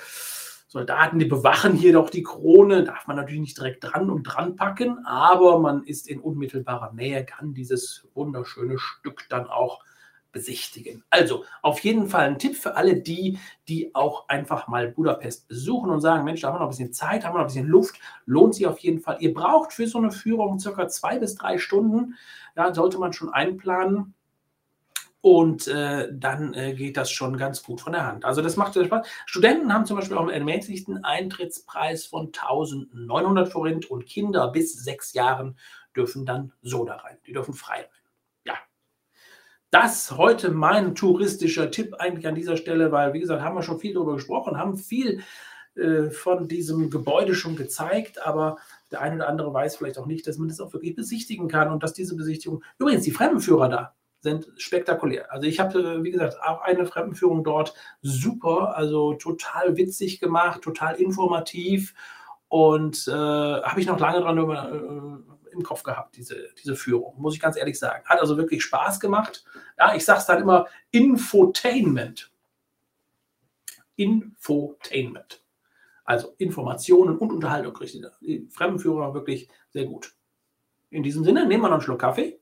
Soldaten, 0.73 1.19
die 1.19 1.27
bewachen 1.27 1.75
hier 1.75 1.93
doch 1.93 2.09
die 2.09 2.23
Krone. 2.23 2.83
Darf 2.83 3.07
man 3.07 3.17
natürlich 3.17 3.43
nicht 3.43 3.59
direkt 3.59 3.85
dran 3.85 4.09
und 4.09 4.23
dran 4.23 4.57
packen, 4.57 5.05
aber 5.05 5.59
man 5.59 5.85
ist 5.85 6.09
in 6.09 6.19
unmittelbarer 6.19 6.95
Nähe, 6.95 7.27
kann 7.27 7.53
dieses 7.53 8.09
wunderschöne 8.15 8.79
Stück 8.79 9.27
dann 9.29 9.49
auch 9.49 9.85
besichtigen. 10.33 11.05
Also 11.11 11.45
auf 11.61 11.81
jeden 11.81 12.07
Fall 12.07 12.25
ein 12.25 12.39
Tipp 12.39 12.57
für 12.57 12.75
alle 12.75 12.97
die, 12.97 13.39
die 13.69 13.95
auch 13.95 14.31
einfach 14.31 14.67
mal 14.67 14.89
Budapest 14.89 15.47
besuchen 15.47 15.91
und 15.91 16.01
sagen, 16.01 16.25
Mensch, 16.25 16.41
da 16.41 16.49
haben 16.49 16.55
wir 16.55 16.61
noch 16.61 16.69
ein 16.69 16.71
bisschen 16.71 16.95
Zeit, 16.95 17.27
haben 17.27 17.35
wir 17.35 17.41
noch 17.41 17.45
ein 17.45 17.49
bisschen 17.49 17.69
Luft, 17.69 18.01
lohnt 18.25 18.55
sich 18.55 18.67
auf 18.67 18.79
jeden 18.79 19.01
Fall. 19.01 19.19
Ihr 19.21 19.35
braucht 19.35 19.75
für 19.75 19.87
so 19.87 19.99
eine 19.99 20.11
Führung 20.11 20.59
circa 20.59 20.89
zwei 20.89 21.19
bis 21.19 21.35
drei 21.35 21.59
Stunden, 21.59 22.15
ja, 22.57 22.73
sollte 22.73 22.97
man 22.97 23.13
schon 23.13 23.29
einplanen. 23.29 24.15
Und 25.23 25.67
äh, 25.69 26.09
dann 26.13 26.53
äh, 26.53 26.75
geht 26.75 26.97
das 26.97 27.11
schon 27.11 27.39
ganz 27.39 27.63
gut 27.63 27.81
von 27.81 27.93
der 27.93 28.07
Hand. 28.07 28.25
Also 28.25 28.43
das 28.43 28.57
macht 28.57 28.75
Spaß. 28.75 29.07
Studenten 29.25 29.73
haben 29.73 29.87
zum 29.87 29.97
Beispiel 29.97 30.19
auch 30.19 30.23
einen 30.23 30.31
ermäßigten 30.31 31.05
Eintrittspreis 31.05 32.07
von 32.07 32.27
1900 32.27 33.49
Forint 33.51 33.91
und 33.91 34.05
Kinder 34.05 34.51
bis 34.51 34.75
sechs 34.75 35.15
Jahren 35.15 35.57
dürfen 35.97 36.27
dann 36.27 36.53
so 36.61 36.85
da 36.85 36.97
rein. 36.97 37.19
Die 37.27 37.33
dürfen 37.33 37.55
frei 37.55 37.77
rein. 37.77 38.03
Das 39.73 40.11
heute 40.19 40.51
mein 40.51 40.95
touristischer 40.95 41.71
Tipp 41.71 41.95
eigentlich 41.99 42.29
an 42.29 42.35
dieser 42.35 42.59
Stelle, 42.59 42.93
weil, 42.93 43.15
wie 43.15 43.21
gesagt, 43.21 43.41
haben 43.41 43.57
wir 43.57 43.63
schon 43.63 43.81
viel 43.81 43.95
darüber 43.95 44.17
gesprochen, 44.17 44.59
haben 44.59 44.77
viel 44.77 45.23
äh, 45.77 46.11
von 46.11 46.47
diesem 46.47 46.91
Gebäude 46.91 47.35
schon 47.35 47.57
gezeigt, 47.57 48.21
aber 48.21 48.59
der 48.91 49.01
eine 49.01 49.17
oder 49.17 49.31
andere 49.31 49.55
weiß 49.55 49.77
vielleicht 49.77 49.97
auch 49.97 50.05
nicht, 50.05 50.27
dass 50.27 50.37
man 50.37 50.49
das 50.49 50.61
auch 50.61 50.75
wirklich 50.75 50.95
besichtigen 50.95 51.49
kann 51.49 51.73
und 51.73 51.83
dass 51.83 51.95
diese 51.95 52.15
Besichtigung, 52.17 52.63
übrigens 52.79 53.05
die 53.05 53.13
Fremdenführer 53.13 53.71
da, 53.71 53.95
sind 54.23 54.49
spektakulär. 54.57 55.33
Also 55.33 55.47
ich 55.47 55.61
habe, 55.61 56.03
wie 56.03 56.13
gesagt, 56.13 56.41
auch 56.43 56.63
eine 56.63 56.87
Fremdenführung 56.87 57.45
dort 57.45 57.75
super, 58.01 58.77
also 58.77 59.15
total 59.15 59.77
witzig 59.77 60.21
gemacht, 60.21 60.63
total 60.63 60.95
informativ 60.95 61.95
und 62.49 63.09
äh, 63.09 63.13
habe 63.13 63.81
ich 63.81 63.87
noch 63.87 63.99
lange 63.99 64.21
dran 64.21 64.39
über, 64.39 64.73
äh, 64.73 65.53
im 65.53 65.63
Kopf 65.63 65.83
gehabt, 65.83 66.17
diese, 66.17 66.49
diese 66.63 66.77
Führung, 66.77 67.21
muss 67.21 67.35
ich 67.35 67.41
ganz 67.41 67.57
ehrlich 67.57 67.79
sagen. 67.79 68.05
Hat 68.07 68.21
also 68.21 68.37
wirklich 68.37 68.63
Spaß 68.63 69.01
gemacht. 69.01 69.45
Ja, 69.79 69.95
ich 69.95 70.05
sage 70.05 70.21
es 70.21 70.27
dann 70.27 70.41
immer 70.41 70.67
Infotainment. 70.91 72.31
Infotainment. 73.97 75.45
Also 76.05 76.35
Informationen 76.39 77.19
und 77.19 77.33
Unterhaltung. 77.33 77.79
Die 78.21 78.49
Fremdenführer 78.51 79.15
wirklich 79.15 79.49
sehr 79.71 79.85
gut. 79.85 80.15
In 80.91 81.03
diesem 81.03 81.25
Sinne 81.25 81.47
nehmen 81.47 81.63
wir 81.63 81.69
noch 81.69 81.77
einen 81.77 81.83
Schluck 81.83 82.01
Kaffee. 82.01 82.39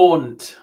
Und 0.00 0.62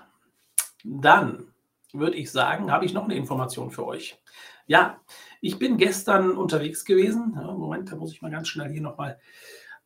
dann 0.83 1.53
würde 1.93 2.15
ich 2.15 2.31
sagen, 2.31 2.71
habe 2.71 2.85
ich 2.85 2.93
noch 2.93 3.03
eine 3.03 3.13
Information 3.13 3.69
für 3.69 3.85
euch. 3.85 4.19
Ja, 4.65 4.99
ich 5.41 5.59
bin 5.59 5.77
gestern 5.77 6.31
unterwegs 6.31 6.85
gewesen. 6.85 7.35
Moment, 7.35 7.91
da 7.91 7.97
muss 7.97 8.11
ich 8.11 8.23
mal 8.23 8.31
ganz 8.31 8.47
schnell 8.47 8.71
hier 8.71 8.81
nochmal 8.81 9.19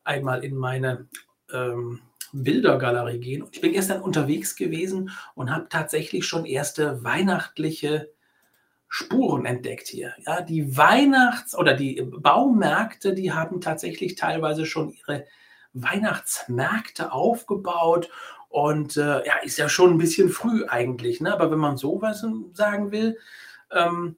einmal 0.04 0.42
in 0.42 0.56
meine 0.56 1.06
ähm, 1.52 2.00
Bildergalerie 2.32 3.20
gehen. 3.20 3.42
Und 3.42 3.54
ich 3.54 3.60
bin 3.60 3.74
gestern 3.74 4.00
unterwegs 4.00 4.56
gewesen 4.56 5.10
und 5.34 5.54
habe 5.54 5.68
tatsächlich 5.68 6.24
schon 6.24 6.46
erste 6.46 7.04
weihnachtliche 7.04 8.10
Spuren 8.88 9.44
entdeckt 9.44 9.86
hier. 9.86 10.14
Ja, 10.24 10.40
die 10.40 10.78
Weihnachts- 10.78 11.54
oder 11.54 11.74
die 11.74 12.00
Baumärkte, 12.00 13.12
die 13.12 13.32
haben 13.32 13.60
tatsächlich 13.60 14.14
teilweise 14.14 14.64
schon 14.64 14.94
ihre 14.94 15.26
Weihnachtsmärkte 15.74 17.12
aufgebaut. 17.12 18.08
Und 18.52 18.98
äh, 18.98 19.26
ja, 19.26 19.38
ist 19.42 19.56
ja 19.56 19.70
schon 19.70 19.92
ein 19.92 19.98
bisschen 19.98 20.28
früh 20.28 20.66
eigentlich. 20.66 21.22
Ne? 21.22 21.32
Aber 21.32 21.50
wenn 21.50 21.58
man 21.58 21.78
sowas 21.78 22.22
sagen 22.52 22.92
will, 22.92 23.18
ähm, 23.70 24.16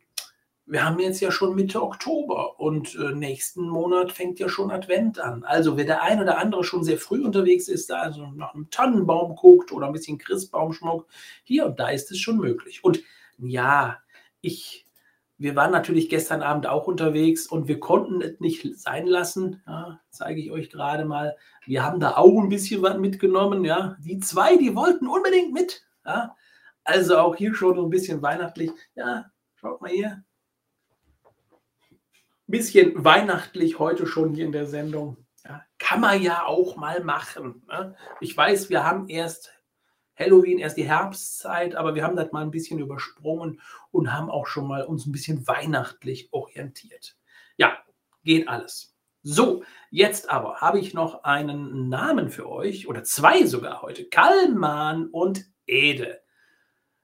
wir 0.66 0.84
haben 0.84 0.98
jetzt 0.98 1.20
ja 1.20 1.30
schon 1.30 1.54
Mitte 1.54 1.80
Oktober 1.80 2.58
und 2.58 2.96
äh, 2.96 3.14
nächsten 3.14 3.68
Monat 3.68 4.10
fängt 4.10 4.40
ja 4.40 4.48
schon 4.48 4.72
Advent 4.72 5.20
an. 5.20 5.44
Also 5.44 5.76
wer 5.76 5.84
der 5.84 6.02
ein 6.02 6.20
oder 6.20 6.38
andere 6.38 6.64
schon 6.64 6.82
sehr 6.82 6.98
früh 6.98 7.24
unterwegs 7.24 7.68
ist, 7.68 7.90
da 7.90 8.00
also 8.00 8.26
nach 8.34 8.54
einem 8.54 8.70
Tannenbaum 8.70 9.36
guckt 9.36 9.70
oder 9.70 9.86
ein 9.86 9.92
bisschen 9.92 10.18
Christbaumschmuck, 10.18 11.06
hier 11.44 11.66
und 11.66 11.78
da 11.78 11.90
ist 11.90 12.10
es 12.10 12.18
schon 12.18 12.38
möglich. 12.38 12.82
Und 12.82 13.02
ja, 13.38 14.00
ich, 14.40 14.83
wir 15.36 15.56
waren 15.56 15.72
natürlich 15.72 16.08
gestern 16.08 16.42
Abend 16.42 16.66
auch 16.66 16.86
unterwegs 16.86 17.46
und 17.46 17.68
wir 17.68 17.80
konnten 17.80 18.22
es 18.22 18.40
nicht 18.40 18.78
sein 18.78 19.06
lassen. 19.06 19.62
Ja, 19.66 20.00
zeige 20.10 20.40
ich 20.40 20.50
euch 20.50 20.70
gerade 20.70 21.04
mal. 21.04 21.36
Wir 21.66 21.82
haben 21.82 22.00
da 22.00 22.16
auch 22.16 22.40
ein 22.40 22.48
bisschen 22.48 22.82
was 22.82 22.98
mitgenommen. 22.98 23.64
Ja, 23.64 23.96
die 24.00 24.18
zwei, 24.20 24.56
die 24.56 24.74
wollten 24.74 25.08
unbedingt 25.08 25.52
mit. 25.52 25.84
Ja, 26.04 26.36
also 26.84 27.18
auch 27.18 27.36
hier 27.36 27.54
schon 27.54 27.78
ein 27.78 27.90
bisschen 27.90 28.22
weihnachtlich. 28.22 28.70
Ja, 28.94 29.26
schaut 29.56 29.80
mal 29.80 29.90
hier 29.90 30.24
bisschen 32.46 33.04
weihnachtlich 33.04 33.78
heute 33.78 34.06
schon 34.06 34.34
hier 34.34 34.44
in 34.44 34.52
der 34.52 34.66
Sendung. 34.66 35.16
Ja, 35.44 35.62
kann 35.78 36.00
man 36.00 36.22
ja 36.22 36.44
auch 36.44 36.76
mal 36.76 37.02
machen. 37.02 37.62
Ne? 37.68 37.96
Ich 38.20 38.36
weiß, 38.36 38.70
wir 38.70 38.84
haben 38.84 39.08
erst 39.08 39.52
Halloween, 40.16 40.58
erst 40.58 40.76
die 40.76 40.88
Herbstzeit, 40.88 41.74
aber 41.74 41.94
wir 41.94 42.04
haben 42.04 42.16
das 42.16 42.32
mal 42.32 42.42
ein 42.42 42.50
bisschen 42.50 42.78
übersprungen 42.78 43.60
und 43.90 44.12
haben 44.12 44.30
auch 44.30 44.46
schon 44.46 44.66
mal 44.66 44.84
uns 44.84 45.06
ein 45.06 45.12
bisschen 45.12 45.46
weihnachtlich 45.46 46.28
orientiert. 46.32 47.16
Ja, 47.56 47.78
geht 48.22 48.48
alles. 48.48 48.94
So, 49.22 49.64
jetzt 49.90 50.30
aber 50.30 50.60
habe 50.60 50.78
ich 50.78 50.92
noch 50.92 51.24
einen 51.24 51.88
Namen 51.88 52.28
für 52.28 52.48
euch 52.48 52.88
oder 52.88 53.04
zwei 53.04 53.46
sogar 53.46 53.82
heute. 53.82 54.04
Kalman 54.04 55.06
und 55.06 55.46
Ede. 55.66 56.23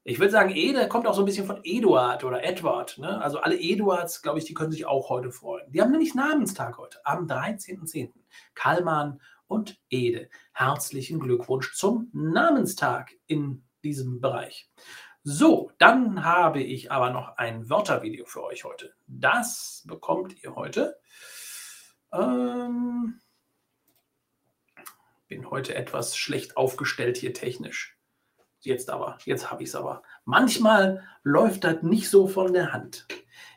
Ich 0.02 0.18
würde 0.18 0.32
sagen, 0.32 0.50
Ede 0.54 0.88
kommt 0.88 1.06
auch 1.06 1.14
so 1.14 1.22
ein 1.22 1.26
bisschen 1.26 1.46
von 1.46 1.60
Eduard 1.62 2.24
oder 2.24 2.42
Edward. 2.42 2.96
Ne? 2.98 3.20
Also 3.20 3.38
alle 3.40 3.60
Eduards, 3.60 4.22
glaube 4.22 4.38
ich, 4.38 4.46
die 4.46 4.54
können 4.54 4.72
sich 4.72 4.86
auch 4.86 5.10
heute 5.10 5.30
freuen. 5.30 5.70
Die 5.70 5.80
haben 5.80 5.90
nämlich 5.90 6.14
Namenstag 6.14 6.78
heute, 6.78 7.04
am 7.04 7.26
13.10. 7.26 8.12
Kalman 8.54 9.20
und 9.46 9.78
Ede. 9.90 10.30
Herzlichen 10.52 11.20
Glückwunsch 11.20 11.74
zum 11.74 12.08
Namenstag 12.12 13.12
in 13.26 13.62
diesem 13.84 14.20
Bereich. 14.20 14.70
So, 15.22 15.70
dann 15.76 16.24
habe 16.24 16.62
ich 16.62 16.90
aber 16.90 17.10
noch 17.10 17.36
ein 17.36 17.68
Wörtervideo 17.68 18.24
für 18.24 18.42
euch 18.42 18.64
heute. 18.64 18.94
Das 19.06 19.84
bekommt 19.86 20.42
ihr 20.42 20.54
heute. 20.54 20.98
Ähm, 22.10 23.20
bin 25.28 25.50
heute 25.50 25.74
etwas 25.74 26.16
schlecht 26.16 26.56
aufgestellt 26.56 27.18
hier 27.18 27.34
technisch. 27.34 27.99
Jetzt 28.62 28.90
aber, 28.90 29.16
jetzt 29.24 29.50
habe 29.50 29.62
ich 29.62 29.70
es 29.70 29.74
aber. 29.74 30.02
Manchmal 30.24 31.02
läuft 31.22 31.64
das 31.64 31.82
nicht 31.82 32.10
so 32.10 32.28
von 32.28 32.52
der 32.52 32.72
Hand. 32.72 33.06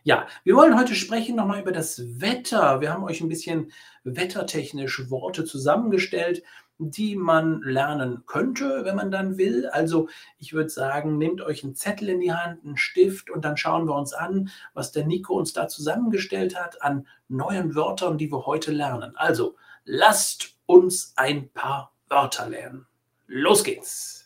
Ja, 0.04 0.28
wir 0.44 0.56
wollen 0.56 0.78
heute 0.78 0.96
sprechen 0.96 1.36
nochmal 1.36 1.62
über 1.62 1.72
das 1.72 2.22
Wetter. 2.22 2.82
Wir 2.82 2.92
haben 2.92 3.04
euch 3.04 3.22
ein 3.22 3.30
bisschen 3.30 3.72
wettertechnisch 4.04 5.10
Worte 5.10 5.46
zusammengestellt, 5.46 6.44
die 6.78 7.16
man 7.16 7.62
lernen 7.62 8.24
könnte, 8.26 8.86
wenn 8.86 8.96
man 8.96 9.12
dann 9.12 9.38
will. 9.38 9.68
Also 9.68 10.10
ich 10.38 10.54
würde 10.54 10.70
sagen, 10.70 11.18
nehmt 11.18 11.42
euch 11.42 11.64
einen 11.64 11.76
Zettel 11.76 12.10
in 12.10 12.20
die 12.20 12.34
Hand, 12.34 12.66
einen 12.66 12.78
Stift 12.78 13.30
und 13.30 13.46
dann 13.46 13.58
schauen 13.58 13.88
wir 13.88 13.96
uns 13.96 14.14
an, 14.14 14.50
was 14.74 14.92
der 14.92 15.06
Nico 15.06 15.36
uns 15.38 15.54
da 15.54 15.68
zusammengestellt 15.68 16.60
hat 16.60 16.82
an 16.82 17.08
neuen 17.28 17.76
Wörtern, 17.76 18.18
die 18.18 18.32
wir 18.32 18.46
heute 18.46 18.72
lernen. 18.72 19.16
Also 19.16 19.56
lasst 19.86 20.56
uns 20.66 21.14
ein 21.16 21.50
paar 21.50 21.94
Wörter 22.10 22.50
lernen. 22.50 22.88
Los 23.28 23.64
geht's. 23.64 24.23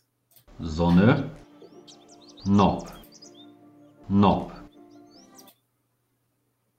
Sonne, 0.60 1.30
Nob, 2.46 2.92
Nob. 4.08 4.54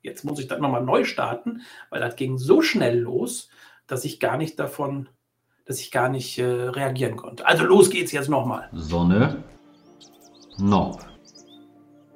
Jetzt 0.02 0.24
muss 0.24 0.38
ich 0.38 0.46
das 0.46 0.60
nochmal 0.60 0.84
neu 0.84 1.04
starten, 1.04 1.62
weil 1.90 2.00
das 2.00 2.16
ging 2.16 2.38
so 2.38 2.62
schnell 2.62 2.98
los, 3.00 3.48
dass 3.86 4.04
ich 4.04 4.20
gar 4.20 4.36
nicht 4.36 4.58
davon 4.58 5.08
dass 5.68 5.80
ich 5.80 5.90
gar 5.90 6.08
nicht 6.08 6.38
äh, 6.38 6.44
reagieren 6.44 7.16
konnte. 7.16 7.46
Also 7.46 7.62
los 7.64 7.90
geht's 7.90 8.10
jetzt 8.10 8.30
nochmal. 8.30 8.70
Sonne, 8.72 9.44
Nob, 10.56 11.04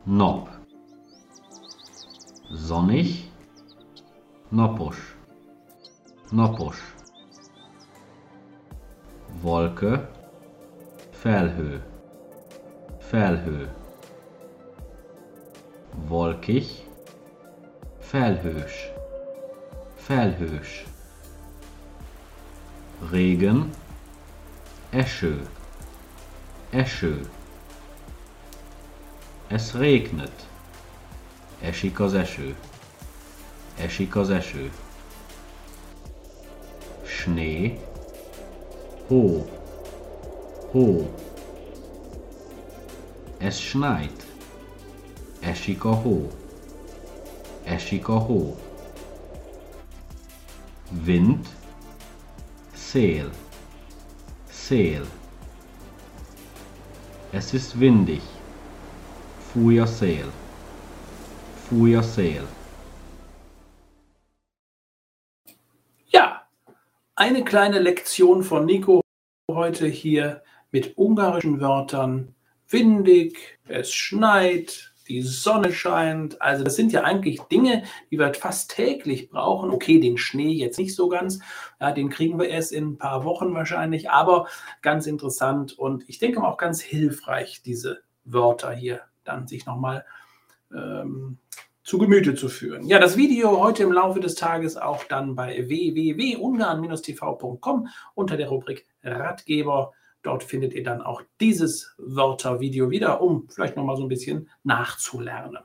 Nob. 0.06 0.48
Sonnig, 2.50 3.30
Nopusch, 4.50 5.16
Nopusch. 6.30 6.82
Wolke, 9.42 10.08
Felhö, 11.22 11.78
Felhö. 12.98 13.66
Wolkig, 16.08 16.66
Felhösch, 18.00 18.92
Felhösch. 19.96 20.86
Regen, 23.10 23.70
Esche, 24.90 25.36
Esche. 26.70 27.20
Es 29.48 29.74
regnet, 29.74 30.46
esik 31.60 32.00
az 32.00 32.14
eső, 32.14 32.56
esik 33.78 34.16
az 34.16 34.30
eső. 34.30 34.72
Schnee, 37.02 37.78
hó, 39.06 39.61
hó. 40.72 41.08
Es 43.38 43.58
schneit, 43.60 44.26
a 48.08 48.18
hó. 48.18 48.56
Wind, 51.04 51.46
Szél, 52.74 53.30
Szél. 54.50 55.06
Es 57.30 57.52
ist 57.52 57.74
windig. 57.74 58.20
Fúj 59.38 59.78
a 59.78 59.86
szél. 59.86 60.32
Fúj 61.54 61.94
a 61.96 62.02
szél. 62.02 62.48
Ja, 66.10 66.50
eine 67.14 67.42
kleine 67.42 67.78
Lektion 67.80 68.42
von 68.42 68.64
Nico 68.64 69.00
heute 69.48 69.86
hier 69.86 70.42
mit 70.72 70.98
ungarischen 70.98 71.60
Wörtern. 71.60 72.34
Windig, 72.68 73.58
es 73.68 73.92
schneit, 73.92 74.92
die 75.08 75.22
Sonne 75.22 75.72
scheint. 75.72 76.40
Also 76.40 76.64
das 76.64 76.74
sind 76.74 76.92
ja 76.92 77.04
eigentlich 77.04 77.40
Dinge, 77.42 77.84
die 78.10 78.18
wir 78.18 78.32
fast 78.34 78.74
täglich 78.74 79.30
brauchen. 79.30 79.70
Okay, 79.70 80.00
den 80.00 80.16
Schnee 80.16 80.52
jetzt 80.52 80.78
nicht 80.78 80.94
so 80.94 81.08
ganz. 81.08 81.40
Ja, 81.80 81.92
den 81.92 82.08
kriegen 82.08 82.38
wir 82.38 82.48
erst 82.48 82.72
in 82.72 82.92
ein 82.92 82.98
paar 82.98 83.24
Wochen 83.24 83.54
wahrscheinlich, 83.54 84.10
aber 84.10 84.48
ganz 84.80 85.06
interessant 85.06 85.78
und 85.78 86.08
ich 86.08 86.18
denke 86.18 86.42
auch 86.42 86.56
ganz 86.56 86.80
hilfreich, 86.80 87.62
diese 87.62 88.02
Wörter 88.24 88.72
hier 88.72 89.02
dann 89.24 89.46
sich 89.46 89.66
nochmal 89.66 90.04
ähm, 90.74 91.38
zu 91.82 91.98
Gemüte 91.98 92.34
zu 92.34 92.48
führen. 92.48 92.86
Ja, 92.86 92.98
das 92.98 93.16
Video 93.16 93.60
heute 93.60 93.82
im 93.82 93.92
Laufe 93.92 94.20
des 94.20 94.36
Tages 94.36 94.76
auch 94.76 95.04
dann 95.04 95.34
bei 95.34 95.68
www.ungarn-tv.com 95.68 97.88
unter 98.14 98.36
der 98.36 98.48
Rubrik 98.48 98.86
Ratgeber 99.02 99.92
Dort 100.22 100.44
findet 100.44 100.72
ihr 100.72 100.84
dann 100.84 101.02
auch 101.02 101.22
dieses 101.40 101.94
Wörtervideo 101.98 102.90
wieder, 102.90 103.20
um 103.20 103.48
vielleicht 103.48 103.76
nochmal 103.76 103.96
so 103.96 104.04
ein 104.04 104.08
bisschen 104.08 104.48
nachzulernen. 104.62 105.58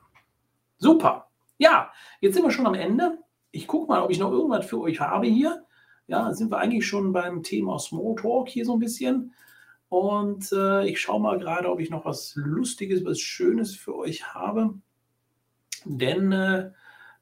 Super. 0.78 1.28
Ja, 1.58 1.92
jetzt 2.20 2.34
sind 2.34 2.44
wir 2.44 2.50
schon 2.50 2.66
am 2.66 2.74
Ende. 2.74 3.18
Ich 3.50 3.66
gucke 3.66 3.88
mal, 3.88 4.02
ob 4.02 4.10
ich 4.10 4.18
noch 4.18 4.32
irgendwas 4.32 4.66
für 4.66 4.80
euch 4.80 5.00
habe 5.00 5.26
hier. 5.26 5.64
Ja, 6.06 6.32
sind 6.32 6.50
wir 6.50 6.58
eigentlich 6.58 6.86
schon 6.86 7.12
beim 7.12 7.42
Thema 7.42 7.78
Smalltalk 7.78 8.48
hier 8.48 8.64
so 8.64 8.74
ein 8.74 8.78
bisschen. 8.78 9.34
Und 9.88 10.52
äh, 10.52 10.86
ich 10.86 11.00
schaue 11.00 11.20
mal 11.20 11.38
gerade, 11.38 11.70
ob 11.70 11.80
ich 11.80 11.90
noch 11.90 12.04
was 12.04 12.34
Lustiges, 12.36 13.04
was 13.04 13.20
Schönes 13.20 13.74
für 13.74 13.96
euch 13.96 14.34
habe. 14.34 14.74
Denn 15.84 16.32
äh, 16.32 16.70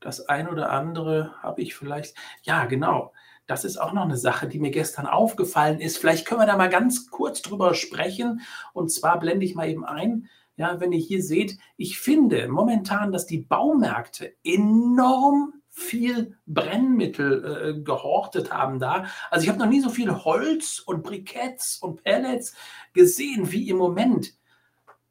das 0.01 0.29
ein 0.29 0.49
oder 0.49 0.71
andere 0.71 1.35
habe 1.43 1.63
ich 1.63 1.75
vielleicht. 1.75 2.17
Ja, 2.43 2.65
genau. 2.67 3.13
Das 3.47 3.65
ist 3.65 3.77
auch 3.77 3.93
noch 3.93 4.03
eine 4.03 4.17
Sache, 4.17 4.49
die 4.49 4.59
mir 4.59 4.71
gestern 4.71 5.07
aufgefallen 5.07 5.81
ist. 5.81 5.99
Vielleicht 5.99 6.27
können 6.27 6.41
wir 6.41 6.47
da 6.47 6.57
mal 6.57 6.69
ganz 6.69 7.11
kurz 7.11 7.43
drüber 7.43 7.75
sprechen. 7.75 8.41
Und 8.73 8.91
zwar 8.91 9.19
blende 9.19 9.47
ich 9.47 9.55
mal 9.55 9.69
eben 9.69 9.85
ein. 9.85 10.29
Ja, 10.57 10.81
wenn 10.81 10.93
ihr 10.93 10.99
hier 10.99 11.23
seht, 11.23 11.59
ich 11.77 11.99
finde 11.99 12.49
momentan, 12.49 13.13
dass 13.13 13.27
die 13.27 13.39
Baumärkte 13.39 14.35
enorm 14.43 15.53
viel 15.77 16.39
Brennmittel 16.47 17.77
äh, 17.77 17.83
gehortet 17.83 18.51
haben 18.51 18.79
da. 18.79 19.05
Also 19.31 19.45
ich 19.45 19.51
habe 19.51 19.59
noch 19.59 19.67
nie 19.67 19.83
so 19.83 19.91
viel 19.91 20.11
Holz 20.11 20.83
und 20.85 21.03
Briketts 21.03 21.79
und 21.79 22.03
Pellets 22.03 22.55
gesehen 22.95 23.53
wie 23.53 23.69
im 23.69 23.77
Moment. 23.77 24.33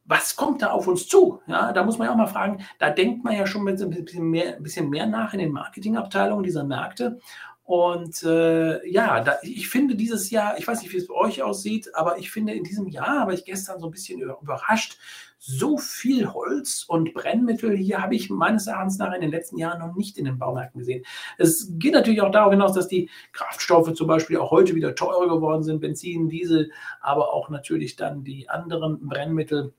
Was 0.05 0.35
kommt 0.35 0.63
da 0.63 0.71
auf 0.71 0.87
uns 0.87 1.07
zu? 1.07 1.39
Ja, 1.45 1.71
da 1.71 1.83
muss 1.83 1.99
man 1.99 2.07
ja 2.07 2.13
auch 2.13 2.17
mal 2.17 2.25
fragen, 2.25 2.65
da 2.79 2.89
denkt 2.89 3.23
man 3.23 3.35
ja 3.35 3.45
schon 3.45 3.67
ein 3.67 3.75
bisschen 3.75 4.29
mehr, 4.29 4.55
ein 4.55 4.63
bisschen 4.63 4.89
mehr 4.89 5.05
nach 5.05 5.33
in 5.33 5.39
den 5.39 5.51
Marketingabteilungen 5.51 6.43
dieser 6.43 6.63
Märkte. 6.63 7.19
Und 7.65 8.21
äh, 8.21 8.87
ja, 8.87 9.21
da, 9.21 9.37
ich 9.41 9.69
finde 9.69 9.95
dieses 9.95 10.29
Jahr, 10.29 10.55
ich 10.59 10.67
weiß 10.67 10.83
nicht, 10.83 10.93
wie 10.93 10.97
es 10.97 11.07
bei 11.07 11.15
euch 11.15 11.41
aussieht, 11.41 11.89
aber 11.95 12.19
ich 12.19 12.29
finde 12.29 12.53
in 12.53 12.63
diesem 12.63 12.87
Jahr, 12.87 13.25
war 13.25 13.33
ich 13.33 13.43
gestern 13.43 13.79
so 13.79 13.87
ein 13.87 13.91
bisschen 13.91 14.21
überrascht, 14.21 14.99
so 15.39 15.79
viel 15.79 16.31
Holz 16.31 16.85
und 16.87 17.15
Brennmittel 17.15 17.75
hier 17.75 18.03
habe 18.03 18.15
ich 18.15 18.29
meines 18.29 18.67
Erachtens 18.67 18.99
nach 18.99 19.13
in 19.13 19.21
den 19.21 19.31
letzten 19.31 19.57
Jahren 19.57 19.79
noch 19.79 19.95
nicht 19.95 20.19
in 20.19 20.25
den 20.25 20.37
Baumärkten 20.37 20.79
gesehen. 20.79 21.03
Es 21.39 21.71
geht 21.71 21.93
natürlich 21.93 22.21
auch 22.21 22.31
darauf 22.31 22.51
hinaus, 22.51 22.73
dass 22.73 22.87
die 22.87 23.09
Kraftstoffe 23.31 23.93
zum 23.93 24.07
Beispiel 24.07 24.37
auch 24.37 24.51
heute 24.51 24.75
wieder 24.75 24.93
teurer 24.93 25.27
geworden 25.27 25.63
sind, 25.63 25.81
Benzin, 25.81 26.29
Diesel, 26.29 26.71
aber 27.01 27.33
auch 27.33 27.49
natürlich 27.49 27.95
dann 27.95 28.23
die 28.23 28.47
anderen 28.47 29.07
Brennmittel 29.07 29.73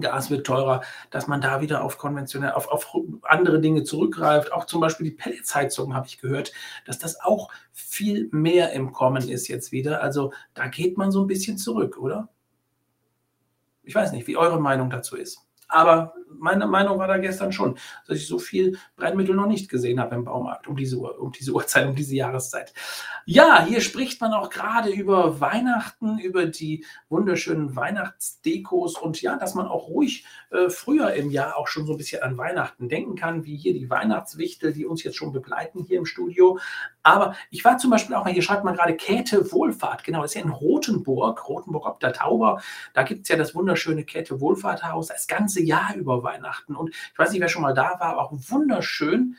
Gas 0.00 0.30
wird 0.30 0.46
teurer, 0.46 0.82
dass 1.10 1.26
man 1.26 1.40
da 1.40 1.60
wieder 1.60 1.82
auf 1.82 1.98
konventionell, 1.98 2.52
auf, 2.52 2.68
auf 2.68 2.94
andere 3.22 3.60
Dinge 3.60 3.84
zurückgreift. 3.84 4.52
Auch 4.52 4.66
zum 4.66 4.80
Beispiel 4.80 5.10
die 5.10 5.16
Pelletsheizung 5.16 5.94
habe 5.94 6.06
ich 6.06 6.20
gehört, 6.20 6.52
dass 6.86 6.98
das 6.98 7.20
auch 7.20 7.50
viel 7.72 8.28
mehr 8.30 8.72
im 8.72 8.92
Kommen 8.92 9.28
ist 9.28 9.48
jetzt 9.48 9.72
wieder. 9.72 10.02
Also 10.02 10.32
da 10.54 10.68
geht 10.68 10.98
man 10.98 11.10
so 11.10 11.22
ein 11.22 11.26
bisschen 11.26 11.58
zurück, 11.58 11.98
oder? 11.98 12.28
Ich 13.82 13.94
weiß 13.94 14.12
nicht, 14.12 14.26
wie 14.26 14.36
eure 14.36 14.60
Meinung 14.60 14.90
dazu 14.90 15.16
ist. 15.16 15.48
Aber 15.68 16.14
meine 16.28 16.66
Meinung 16.66 16.98
war 16.98 17.08
da 17.08 17.18
gestern 17.18 17.52
schon, 17.52 17.78
dass 18.06 18.16
ich 18.16 18.26
so 18.26 18.38
viel 18.38 18.78
Brennmittel 18.96 19.34
noch 19.34 19.46
nicht 19.46 19.68
gesehen 19.68 20.00
habe 20.00 20.14
im 20.14 20.24
Baumarkt 20.24 20.66
um 20.66 20.76
diese, 20.76 20.98
um 20.98 21.30
diese 21.30 21.52
Uhrzeit, 21.52 21.86
um 21.86 21.94
diese 21.94 22.16
Jahreszeit. 22.16 22.72
Ja, 23.30 23.62
hier 23.62 23.82
spricht 23.82 24.22
man 24.22 24.32
auch 24.32 24.48
gerade 24.48 24.88
über 24.88 25.38
Weihnachten, 25.38 26.18
über 26.18 26.46
die 26.46 26.86
wunderschönen 27.10 27.76
Weihnachtsdekos 27.76 28.96
und 28.96 29.20
ja, 29.20 29.36
dass 29.36 29.54
man 29.54 29.66
auch 29.66 29.88
ruhig 29.88 30.24
äh, 30.48 30.70
früher 30.70 31.12
im 31.12 31.30
Jahr 31.30 31.58
auch 31.58 31.68
schon 31.68 31.84
so 31.84 31.92
ein 31.92 31.98
bisschen 31.98 32.22
an 32.22 32.38
Weihnachten 32.38 32.88
denken 32.88 33.16
kann, 33.16 33.44
wie 33.44 33.54
hier 33.54 33.74
die 33.74 33.90
Weihnachtswichtel, 33.90 34.72
die 34.72 34.86
uns 34.86 35.02
jetzt 35.02 35.18
schon 35.18 35.34
begleiten 35.34 35.84
hier 35.84 35.98
im 35.98 36.06
Studio. 36.06 36.58
Aber 37.02 37.34
ich 37.50 37.62
war 37.66 37.76
zum 37.76 37.90
Beispiel 37.90 38.16
auch 38.16 38.24
mal, 38.24 38.32
hier 38.32 38.40
schreibt 38.40 38.64
man 38.64 38.76
gerade 38.76 38.96
Käthe 38.96 39.52
Wohlfahrt, 39.52 40.04
genau, 40.04 40.22
das 40.22 40.30
ist 40.30 40.36
ja 40.36 40.44
in 40.44 40.48
Rothenburg, 40.48 41.50
Rothenburg 41.50 41.84
ob 41.84 42.00
der 42.00 42.14
Tauber, 42.14 42.62
da 42.94 43.02
gibt 43.02 43.24
es 43.24 43.28
ja 43.28 43.36
das 43.36 43.54
wunderschöne 43.54 44.04
Käthe 44.04 44.40
Wohlfahrthaus, 44.40 45.08
das 45.08 45.26
ganze 45.26 45.62
Jahr 45.62 45.94
über 45.96 46.22
Weihnachten. 46.22 46.74
Und 46.74 46.94
ich 46.94 47.18
weiß 47.18 47.32
nicht, 47.32 47.42
wer 47.42 47.48
schon 47.50 47.60
mal 47.60 47.74
da 47.74 47.90
war, 48.00 48.12
aber 48.12 48.22
auch 48.22 48.32
wunderschön. 48.32 49.36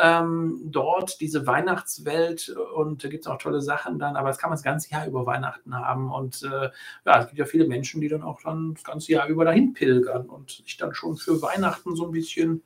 Ähm, 0.00 0.60
dort, 0.64 1.20
diese 1.20 1.46
Weihnachtswelt 1.46 2.54
und 2.74 3.02
da 3.02 3.08
gibt 3.08 3.24
es 3.24 3.26
auch 3.26 3.38
tolle 3.38 3.60
Sachen 3.60 3.98
dann, 3.98 4.16
aber 4.16 4.28
das 4.28 4.38
kann 4.38 4.50
man 4.50 4.56
das 4.56 4.62
ganze 4.62 4.90
Jahr 4.90 5.06
über 5.06 5.26
Weihnachten 5.26 5.74
haben 5.74 6.12
und 6.12 6.42
äh, 6.44 6.70
ja, 7.04 7.20
es 7.20 7.26
gibt 7.26 7.38
ja 7.38 7.44
viele 7.44 7.66
Menschen, 7.66 8.00
die 8.00 8.08
dann 8.08 8.22
auch 8.22 8.40
dann 8.42 8.74
das 8.74 8.84
ganze 8.84 9.12
Jahr 9.12 9.26
über 9.26 9.44
dahin 9.44 9.72
pilgern 9.72 10.26
und 10.26 10.50
sich 10.50 10.76
dann 10.76 10.94
schon 10.94 11.16
für 11.16 11.42
Weihnachten 11.42 11.96
so 11.96 12.06
ein 12.06 12.12
bisschen 12.12 12.62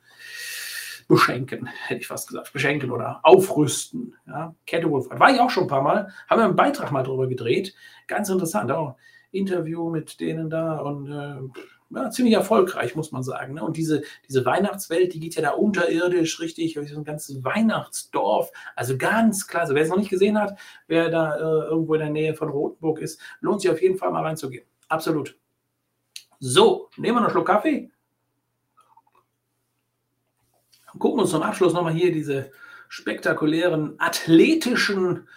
beschenken, 1.07 1.67
hätte 1.87 2.01
ich 2.01 2.07
fast 2.07 2.27
gesagt, 2.27 2.53
beschenken 2.53 2.91
oder 2.91 3.19
aufrüsten. 3.23 4.15
Ja, 4.27 4.55
Kette 4.65 4.89
Wohlfahrt. 4.89 5.19
War 5.19 5.31
ich 5.31 5.39
auch 5.39 5.49
schon 5.49 5.63
ein 5.63 5.69
paar 5.69 5.81
Mal, 5.81 6.13
haben 6.29 6.39
wir 6.39 6.45
einen 6.45 6.55
Beitrag 6.55 6.91
mal 6.91 7.03
drüber 7.03 7.27
gedreht. 7.27 7.73
Ganz 8.07 8.29
interessant, 8.29 8.71
auch 8.71 8.95
Interview 9.31 9.89
mit 9.89 10.19
denen 10.19 10.49
da 10.49 10.77
und 10.77 11.09
äh, 11.11 11.59
ja, 11.95 12.09
ziemlich 12.09 12.33
erfolgreich, 12.35 12.95
muss 12.95 13.11
man 13.11 13.23
sagen. 13.23 13.53
Ne? 13.55 13.63
Und 13.63 13.77
diese, 13.77 14.03
diese 14.27 14.45
Weihnachtswelt, 14.45 15.13
die 15.13 15.19
geht 15.19 15.35
ja 15.35 15.41
da 15.41 15.51
unterirdisch 15.51 16.39
richtig, 16.39 16.73
so 16.73 16.81
ein 16.81 17.03
ganzes 17.03 17.43
Weihnachtsdorf. 17.43 18.51
Also 18.75 18.97
ganz 18.97 19.47
klasse. 19.47 19.75
Wer 19.75 19.83
es 19.83 19.89
noch 19.89 19.97
nicht 19.97 20.09
gesehen 20.09 20.39
hat, 20.39 20.57
wer 20.87 21.09
da 21.09 21.35
äh, 21.35 21.69
irgendwo 21.69 21.93
in 21.95 22.01
der 22.01 22.09
Nähe 22.09 22.33
von 22.33 22.49
Rotenburg 22.49 22.99
ist, 22.99 23.19
lohnt 23.41 23.61
sich 23.61 23.71
auf 23.71 23.81
jeden 23.81 23.97
Fall 23.97 24.11
mal 24.11 24.23
reinzugehen. 24.23 24.65
Absolut. 24.87 25.37
So, 26.39 26.89
nehmen 26.97 27.15
wir 27.17 27.21
noch 27.21 27.27
einen 27.27 27.31
Schluck 27.31 27.47
Kaffee. 27.47 27.89
gucken 30.99 31.21
uns 31.21 31.31
zum 31.31 31.41
Abschluss 31.43 31.73
nochmal 31.73 31.93
hier 31.93 32.11
diese 32.11 32.51
spektakulären 32.87 33.95
athletischen 33.97 35.27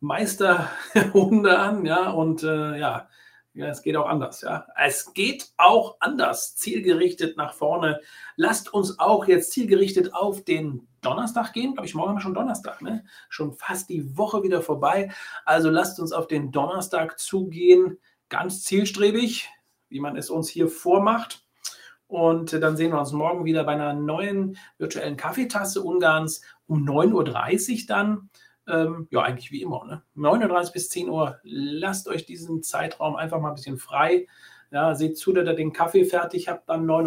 Meisterhunde 0.00 1.58
an. 1.58 1.84
Ja, 1.84 2.10
und 2.10 2.42
äh, 2.42 2.78
ja, 2.78 3.08
ja, 3.54 3.66
es 3.66 3.82
geht 3.82 3.96
auch 3.96 4.08
anders, 4.08 4.40
ja. 4.40 4.66
Es 4.76 5.12
geht 5.12 5.52
auch 5.58 5.96
anders, 6.00 6.56
zielgerichtet 6.56 7.36
nach 7.36 7.52
vorne. 7.52 8.00
Lasst 8.36 8.72
uns 8.72 8.98
auch 8.98 9.26
jetzt 9.26 9.52
zielgerichtet 9.52 10.14
auf 10.14 10.42
den 10.42 10.88
Donnerstag 11.02 11.52
gehen. 11.52 11.74
Glaube 11.74 11.86
ich, 11.86 11.94
morgen 11.94 12.10
haben 12.10 12.16
wir 12.16 12.22
schon 12.22 12.34
Donnerstag, 12.34 12.80
ne? 12.80 13.04
Schon 13.28 13.52
fast 13.52 13.90
die 13.90 14.16
Woche 14.16 14.42
wieder 14.42 14.62
vorbei. 14.62 15.10
Also 15.44 15.68
lasst 15.68 16.00
uns 16.00 16.12
auf 16.12 16.28
den 16.28 16.50
Donnerstag 16.50 17.18
zugehen, 17.18 17.98
ganz 18.30 18.62
zielstrebig, 18.62 19.50
wie 19.90 20.00
man 20.00 20.16
es 20.16 20.30
uns 20.30 20.48
hier 20.48 20.68
vormacht. 20.68 21.44
Und 22.06 22.54
dann 22.54 22.76
sehen 22.76 22.92
wir 22.92 23.00
uns 23.00 23.12
morgen 23.12 23.44
wieder 23.44 23.64
bei 23.64 23.72
einer 23.72 23.92
neuen 23.92 24.56
virtuellen 24.78 25.16
Kaffeetasse 25.16 25.82
Ungarns 25.82 26.42
um 26.66 26.86
9.30 26.86 27.80
Uhr 27.82 27.86
dann 27.86 28.30
ähm, 28.68 29.08
ja, 29.10 29.22
eigentlich 29.22 29.50
wie 29.50 29.62
immer, 29.62 29.84
ne? 29.84 30.02
9.30 30.16 30.72
bis 30.72 30.88
10 30.88 31.08
Uhr, 31.08 31.38
lasst 31.42 32.08
euch 32.08 32.26
diesen 32.26 32.62
Zeitraum 32.62 33.16
einfach 33.16 33.40
mal 33.40 33.50
ein 33.50 33.54
bisschen 33.54 33.78
frei. 33.78 34.26
Ja, 34.70 34.94
seht 34.94 35.18
zu, 35.18 35.32
dass 35.32 35.46
ihr 35.46 35.54
den 35.54 35.72
Kaffee 35.72 36.04
fertig 36.04 36.48
habt, 36.48 36.68
dann 36.68 36.86
9.30 36.86 37.06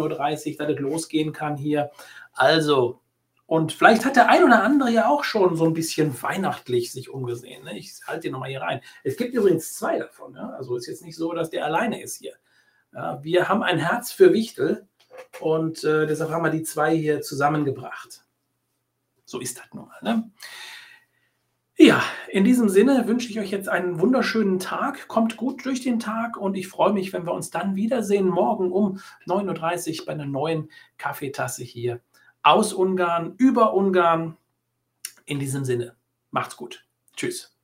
Uhr, 0.52 0.58
dass 0.58 0.74
es 0.74 0.78
losgehen 0.78 1.32
kann 1.32 1.56
hier. 1.56 1.90
Also, 2.32 3.00
und 3.46 3.72
vielleicht 3.72 4.04
hat 4.04 4.16
der 4.16 4.28
ein 4.28 4.42
oder 4.42 4.62
andere 4.62 4.90
ja 4.90 5.08
auch 5.08 5.22
schon 5.22 5.56
so 5.56 5.64
ein 5.64 5.72
bisschen 5.72 6.20
weihnachtlich 6.20 6.92
sich 6.92 7.10
umgesehen. 7.10 7.64
Ne? 7.64 7.78
Ich 7.78 8.00
halte 8.06 8.22
den 8.22 8.32
nochmal 8.32 8.50
hier 8.50 8.60
rein. 8.60 8.80
Es 9.04 9.16
gibt 9.16 9.34
übrigens 9.34 9.74
zwei 9.74 9.98
davon. 9.98 10.34
Ja? 10.34 10.50
Also 10.50 10.76
ist 10.76 10.86
jetzt 10.86 11.04
nicht 11.04 11.16
so, 11.16 11.32
dass 11.32 11.50
der 11.50 11.64
alleine 11.64 12.02
ist 12.02 12.16
hier. 12.16 12.34
Ja, 12.92 13.22
wir 13.22 13.48
haben 13.48 13.62
ein 13.62 13.78
Herz 13.78 14.10
für 14.10 14.32
Wichtel 14.32 14.88
und 15.40 15.84
äh, 15.84 16.06
deshalb 16.06 16.30
haben 16.30 16.44
wir 16.44 16.50
die 16.50 16.64
zwei 16.64 16.96
hier 16.96 17.20
zusammengebracht. 17.20 18.24
So 19.24 19.38
ist 19.38 19.58
das 19.58 19.66
nun 19.72 19.86
mal. 19.86 19.98
Ne? 20.02 20.30
Ja, 21.78 22.02
in 22.28 22.44
diesem 22.44 22.70
Sinne 22.70 23.06
wünsche 23.06 23.28
ich 23.28 23.38
euch 23.38 23.50
jetzt 23.50 23.68
einen 23.68 24.00
wunderschönen 24.00 24.58
Tag. 24.58 25.08
Kommt 25.08 25.36
gut 25.36 25.62
durch 25.66 25.82
den 25.82 26.00
Tag 26.00 26.38
und 26.38 26.56
ich 26.56 26.68
freue 26.68 26.94
mich, 26.94 27.12
wenn 27.12 27.26
wir 27.26 27.34
uns 27.34 27.50
dann 27.50 27.76
wiedersehen 27.76 28.28
morgen 28.28 28.72
um 28.72 28.98
9.30 29.26 30.00
Uhr 30.00 30.06
bei 30.06 30.12
einer 30.12 30.24
neuen 30.24 30.70
Kaffeetasse 30.96 31.64
hier 31.64 32.00
aus 32.42 32.72
Ungarn, 32.72 33.34
über 33.36 33.74
Ungarn. 33.74 34.38
In 35.26 35.38
diesem 35.38 35.66
Sinne, 35.66 35.96
macht's 36.30 36.56
gut. 36.56 36.86
Tschüss. 37.14 37.55